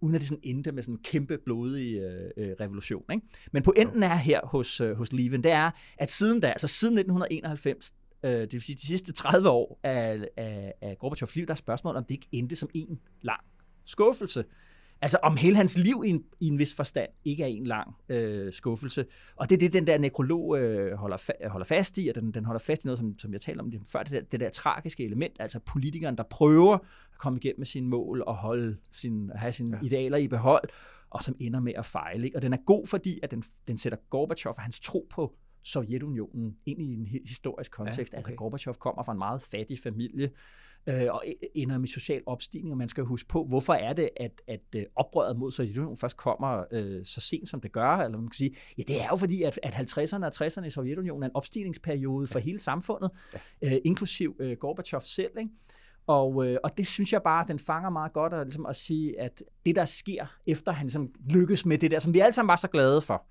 [0.00, 3.02] uden at det sådan endte med sådan en kæmpe blodig øh, øh, revolution.
[3.12, 3.26] Ikke?
[3.52, 6.98] Men pointen er her hos, øh, hos Lieven, det er, at siden da, altså siden
[6.98, 7.92] 1991,
[8.24, 11.56] øh, det vil sige de sidste 30 år af, af, af Gorbachevs liv, der er
[11.56, 13.40] spørgsmålet, om det ikke endte som en lang
[13.84, 14.44] skuffelse.
[15.00, 17.94] Altså om hele hans liv i en, i en vis forstand ikke er en lang
[18.08, 19.06] øh, skuffelse.
[19.36, 22.34] Og det er det, den der nekrolog øh, holder, fa- holder fast i, og den,
[22.34, 24.40] den holder fast i noget, som, som jeg talte om lige før, det der, det
[24.40, 28.76] der tragiske element, altså politikeren, der prøver at komme igennem med sine mål og holde
[28.92, 29.86] sin, have sine ja.
[29.86, 30.68] idealer i behold,
[31.10, 32.24] og som ender med at fejle.
[32.24, 32.36] Ikke?
[32.36, 36.56] Og den er god, fordi at den, den sætter Gorbachev og hans tro på Sovjetunionen
[36.66, 38.12] ind i en hi- historisk kontekst.
[38.12, 38.28] Ja, okay.
[38.28, 40.30] Altså Gorbachev kommer fra en meget fattig familie,
[40.88, 44.42] øh, og ender med social opstigning, og man skal huske på, hvorfor er det, at,
[44.46, 48.28] at øh, oprøret mod Sovjetunionen først kommer øh, så sent, som det gør, eller man
[48.28, 51.26] kan sige, ja, det er jo fordi, at, at 50'erne og 60'erne i Sovjetunionen er
[51.26, 53.10] en opstigningsperiode for hele samfundet,
[53.62, 53.74] ja.
[53.74, 55.50] øh, inklusiv øh, Gorbachev selv, ikke?
[56.06, 59.20] Og, øh, og det synes jeg bare, den fanger meget godt at, ligesom at sige,
[59.20, 62.48] at det, der sker, efter han ligesom lykkes med det der, som vi alle sammen
[62.48, 63.26] var så glade for,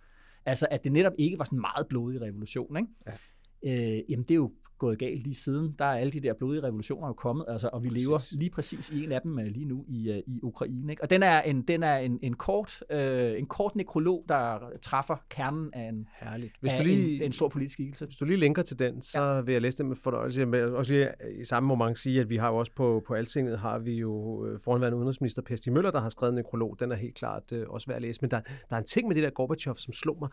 [0.48, 2.90] altså at det netop ikke var sådan en meget blodig revolution, ikke?
[3.08, 3.98] Ja.
[3.98, 5.76] Øh, jamen det er jo gået galt lige siden.
[5.80, 8.06] Der er alle de der blodige revolutioner jo kommet, altså, og vi præcis.
[8.06, 10.92] lever lige præcis i en af dem øh, lige nu i, øh, i Ukraine.
[10.94, 11.04] Ikke?
[11.04, 15.16] Og den er en, den er en, en, kort, øh, en kort nekrolog, der træffer
[15.30, 16.54] kernen af en, Herligt.
[16.60, 18.06] Hvis af du lige, en, en stor politisk skikkelse.
[18.06, 19.42] Hvis du lige linker til den, så ja.
[19.42, 20.40] vil jeg læse den med fornøjelse.
[20.40, 21.10] Jeg vil også lige
[21.42, 24.46] i samme moment sige, at vi har jo også på, på Altinget, har vi jo
[24.46, 26.80] øh, foranværende udenrigsminister Per Stig Møller, der har skrevet en nekrolog.
[26.80, 28.22] Den er helt klart øh, også værd at læse.
[28.22, 30.30] Men der, der er en ting med det der Gorbachev, som slog mig,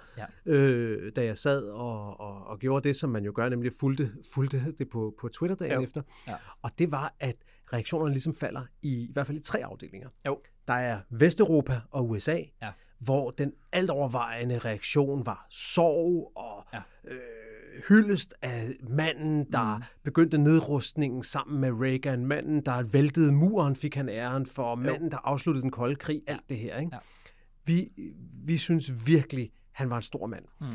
[0.47, 0.53] ja.
[0.53, 4.11] øh, da jeg sad og, og, og gjorde det, som man jo gør, nemlig fulgte,
[4.35, 5.83] fulgte det på, på Twitter dagen Jo.
[5.83, 6.03] efter.
[6.29, 6.35] Ja.
[6.63, 7.35] Og det var, at
[7.73, 10.09] reaktionerne ligesom falder i, i hvert fald i tre afdelinger.
[10.27, 10.41] Jo.
[10.69, 12.71] Der er Vesteuropa og USA, Ja.
[13.05, 16.83] hvor den altovervejende reaktion var sorg og Ja.
[17.13, 17.19] øh,
[17.89, 19.83] hyldest af manden, der mm.
[20.05, 25.17] begyndte nedrustningen sammen med Reagan, manden, der væltede muren, fik han æren for, manden, der
[25.25, 26.77] afsluttede den kolde krig, alt det her.
[26.79, 26.91] Ikke?
[26.93, 26.99] Ja.
[27.67, 27.89] Vi,
[28.45, 30.45] vi synes virkelig, han var en stor mand.
[30.61, 30.67] Mm.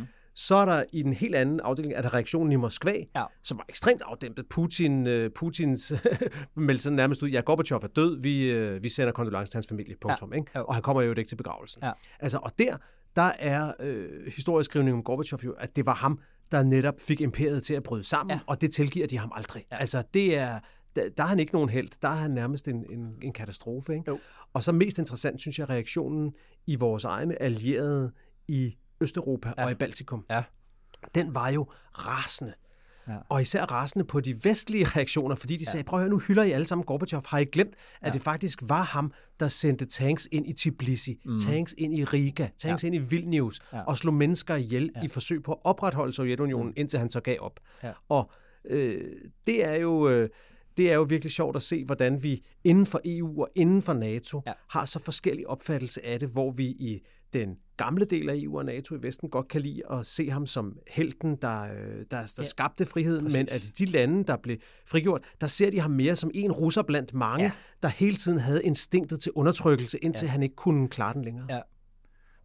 [0.41, 3.23] Så er der i den helt anden afdeling, er der reaktionen i Moskva, Ja.
[3.43, 4.45] som var ekstremt afdæmpet.
[4.49, 5.93] Putin, øh, Putins
[6.55, 9.67] meldte sådan nærmest ud, ja, Gorbachev er død, vi, øh, vi sender kondolence til hans
[9.67, 10.33] familie, punktum.
[10.33, 10.51] Ikke?
[10.55, 10.65] Jo.
[10.65, 11.83] Og han kommer jo ikke til begravelsen.
[11.83, 11.91] Ja.
[12.19, 12.77] Altså, og der,
[13.15, 16.19] der er øh, historieskrivningen om Gorbachev jo, at det var ham,
[16.51, 18.39] der netop fik imperiet til at bryde sammen, Ja.
[18.47, 19.65] og det tilgiver de ham aldrig.
[19.71, 19.77] Ja.
[19.77, 20.59] Altså, det er,
[20.95, 23.93] der, der er han ikke nogen held, der er han nærmest en, en, en katastrofe.
[23.93, 24.03] Ikke?
[24.11, 24.19] Jo.
[24.53, 26.33] Og så mest interessant, synes jeg, reaktionen
[26.67, 28.11] i vores egne allierede
[28.47, 29.65] i Østeuropa ja.
[29.65, 30.25] og i Baltikum.
[30.29, 30.43] Ja.
[31.15, 32.53] Den var jo rasende.
[33.07, 33.15] Ja.
[33.29, 36.43] Og især rasende på de vestlige reaktioner, fordi de sagde, prøv at høre, nu hylder
[36.43, 37.21] I alle sammen Gorbachev.
[37.25, 38.11] Har I glemt, at ja.
[38.11, 41.37] det faktisk var ham, der sendte tanks ind i Tbilisi, mm.
[41.37, 42.87] tanks ind i Riga, tanks ja.
[42.87, 43.81] ind i Vilnius, ja.
[43.81, 45.03] og slog mennesker ihjel ja.
[45.03, 46.73] i forsøg på at opretholde Sovjetunionen, mm.
[46.77, 47.59] indtil han så gav op.
[47.83, 47.91] Ja.
[48.09, 48.31] Og
[48.65, 49.11] øh,
[49.47, 50.09] det er jo...
[50.09, 50.29] Øh,
[50.77, 53.93] det er jo virkelig sjovt at se, hvordan vi inden for EU og inden for
[53.93, 54.49] NATO Ja.
[54.49, 54.55] ja.
[54.69, 57.01] har så forskellig opfattelse af det, hvor vi i
[57.33, 60.45] den gamle del af EU og NATO i Vesten godt kan lide at se ham
[60.45, 63.37] som helten, der, øh, der, der Ja, skabte friheden, præcis.
[63.37, 64.57] men at de lande, der blev
[64.87, 67.51] frigjort, der ser de ham mere som en russer blandt mange, Ja.
[67.83, 70.31] der hele tiden havde instinktet til undertrykkelse, indtil ja.
[70.31, 71.45] han ikke kunne klare den længere.
[71.49, 71.59] Ja.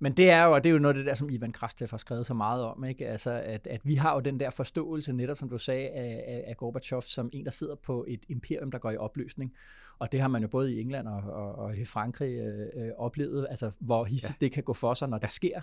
[0.05, 1.89] Men det er jo, og det er jo noget af det der, som Ivan Krastev
[1.91, 3.09] har skrevet så meget om, ikke?
[3.09, 6.45] Altså, at, at vi har jo den der forståelse, netop som du sagde, af, af,
[6.47, 9.53] af Gorbachev som en, der sidder på et imperium, der går i opløsning.
[9.99, 12.91] Og det har man jo både i England og, og, og i Frankrig øh, øh,
[12.99, 14.45] oplevet, altså hvor hissigt ja.
[14.45, 15.61] det kan gå for sig, når det sker.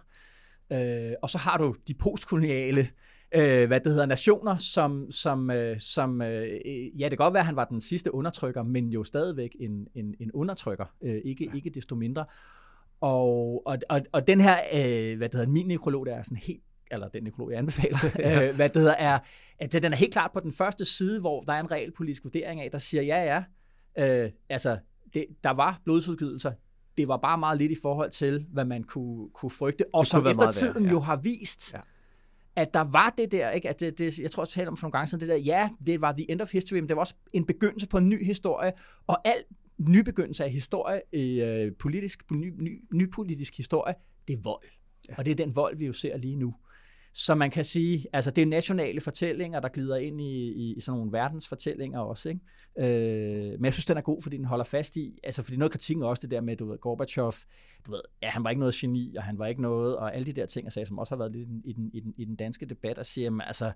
[0.72, 2.88] Øh, og så har du de postkoloniale
[3.36, 6.48] øh, hvad det hedder, nationer, som, som, øh, som øh,
[7.00, 9.88] ja, det kan godt være, at han var den sidste undertrykker, men jo stadigvæk en,
[9.96, 11.56] en, en undertrykker, øh, ikke, ja.
[11.56, 12.26] ikke desto mindre.
[13.02, 16.38] Og, og, og, og den her, øh, hvad det hedder, min nekrolog, der er sådan
[16.38, 17.98] helt eller den nekrolog, jeg anbefaler,
[18.50, 19.20] øh, hvad det hedder, er,
[19.60, 22.62] at den er helt klart på den første side, hvor der er en realpolitisk vurdering
[22.62, 23.44] af, der siger, ja,
[23.98, 24.78] ja, øh, altså,
[25.14, 26.52] det, der var blodsudgivelser,
[26.98, 30.08] det var bare meget lidt i forhold til, hvad man kunne, kunne frygte, og Det
[30.08, 30.92] som kunne være efter meget værre, tiden ja.
[30.92, 31.80] jo har vist, Ja.
[32.56, 33.70] at der var det der, ikke?
[33.70, 35.70] At det, det, jeg tror, jeg talte om for nogle gange siden, det der, ja,
[35.86, 38.26] det var the end of history, men det var også en begyndelse på en ny
[38.26, 38.72] historie,
[39.08, 39.44] og al
[39.90, 43.94] nybegyndelse af historie, øh, politisk, ny, ny, nypolitisk historie,
[44.28, 44.68] det er vold.
[45.10, 45.16] Ja.
[45.18, 46.56] Og det er den vold, vi jo ser lige nu.
[47.14, 50.82] Så man kan sige, altså det er nationale fortællinger, der glider ind i, i, i
[50.82, 52.30] sådan nogle verdensfortællinger også.
[52.30, 52.42] Ikke?
[52.80, 55.72] Øh, men jeg synes, den er god, fordi den holder fast i, altså fordi noget
[55.72, 57.32] kritikken er også det der med, du ved, Gorbachev,
[57.86, 60.26] du ved, ja, han var ikke noget geni, og han var ikke noget, og alle
[60.26, 62.00] de der ting, jeg sagde, som også har været lidt i den, i den, i
[62.00, 63.72] den, i den danske debat, og siger, jamen, altså,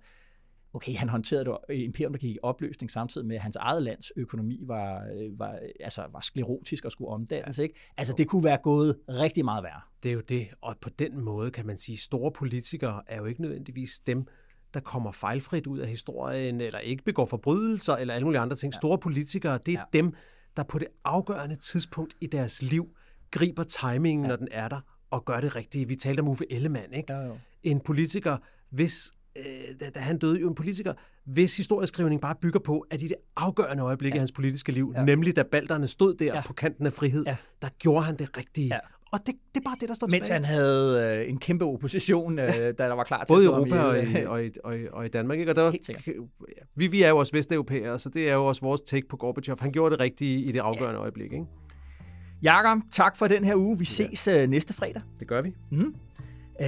[0.75, 4.11] okay, han håndterede et imperium, der gik i opløsning samtidig med, at hans eget lands
[4.15, 7.57] økonomi var, øh, var, altså, var sklerotisk og skulle omdannes.
[7.57, 7.75] Ikke?
[7.97, 9.81] Altså, det kunne være gået rigtig meget værre.
[10.03, 13.25] Det er jo det, og på den måde kan man sige, store politikere er jo
[13.25, 14.25] ikke nødvendigvis dem,
[14.73, 18.73] der kommer fejlfrit ud af historien, eller ikke begår forbrydelser, eller alle mulige andre ting.
[18.73, 18.77] Ja.
[18.77, 19.79] Store politikere, det er Ja.
[19.93, 19.97] ja.
[20.01, 20.13] dem,
[20.57, 22.87] der på det afgørende tidspunkt i deres liv
[23.31, 24.29] griber timingen, ja.
[24.29, 25.87] når den er der, og gør det rigtige.
[25.87, 27.13] Vi talte om Uffe Ellemann, ikke?
[27.13, 27.37] Ja, jo.
[27.63, 28.37] En politiker,
[28.69, 29.43] hvis øh,
[29.79, 30.93] da, da han døde, jo en politiker,
[31.25, 34.15] hvis historieskrivning bare bygger på, at i det afgørende øjeblik ja.
[34.15, 34.99] i hans politiske liv, Ja.
[34.99, 35.05] ja.
[35.05, 36.35] nemlig da balderne stod der Ja.
[36.35, 36.41] ja.
[36.45, 37.29] på kanten af frihed, Ja.
[37.31, 37.37] ja.
[37.61, 38.67] der gjorde han det rigtige.
[38.67, 38.73] Ja.
[38.75, 38.79] Ja.
[39.11, 40.45] Og det, det er bare det, der står Mens tilbage.
[40.45, 43.53] han havde øh, en kæmpe opposition, øh, da der var klar til Både i at
[43.53, 45.39] ham Europa og i, og, i, og, i, og i Danmark.
[45.39, 45.51] Ikke?
[45.51, 45.75] Og der, var-
[46.75, 49.57] vi, vi er jo også vesteuropæere, så det er jo også vores take på Gorbachev.
[49.61, 51.31] Han gjorde det rigtige i det afgørende øjeblik.
[51.33, 51.45] Ikke?
[52.43, 53.79] Jakob, tak for den her uge.
[53.79, 55.01] Vi ses øh, næste fredag.
[55.19, 55.53] Det gør vi.
[56.61, 56.67] Øh,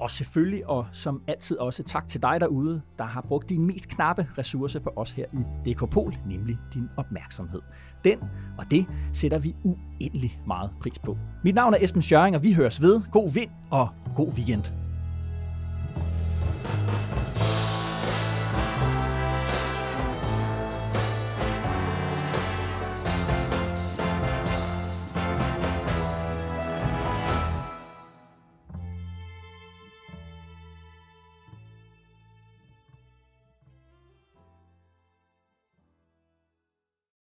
[0.00, 3.88] og selvfølgelig, og som altid også tak til dig derude, der har brugt din mest
[3.88, 7.60] knappe ressource på os her i DKPol, nemlig din opmærksomhed.
[8.04, 8.18] Den
[8.58, 11.18] og det sætter vi uendelig meget pris på.
[11.44, 13.02] Mit navn er Esben Schøring, og vi høres ved.
[13.12, 14.62] God vind og god weekend.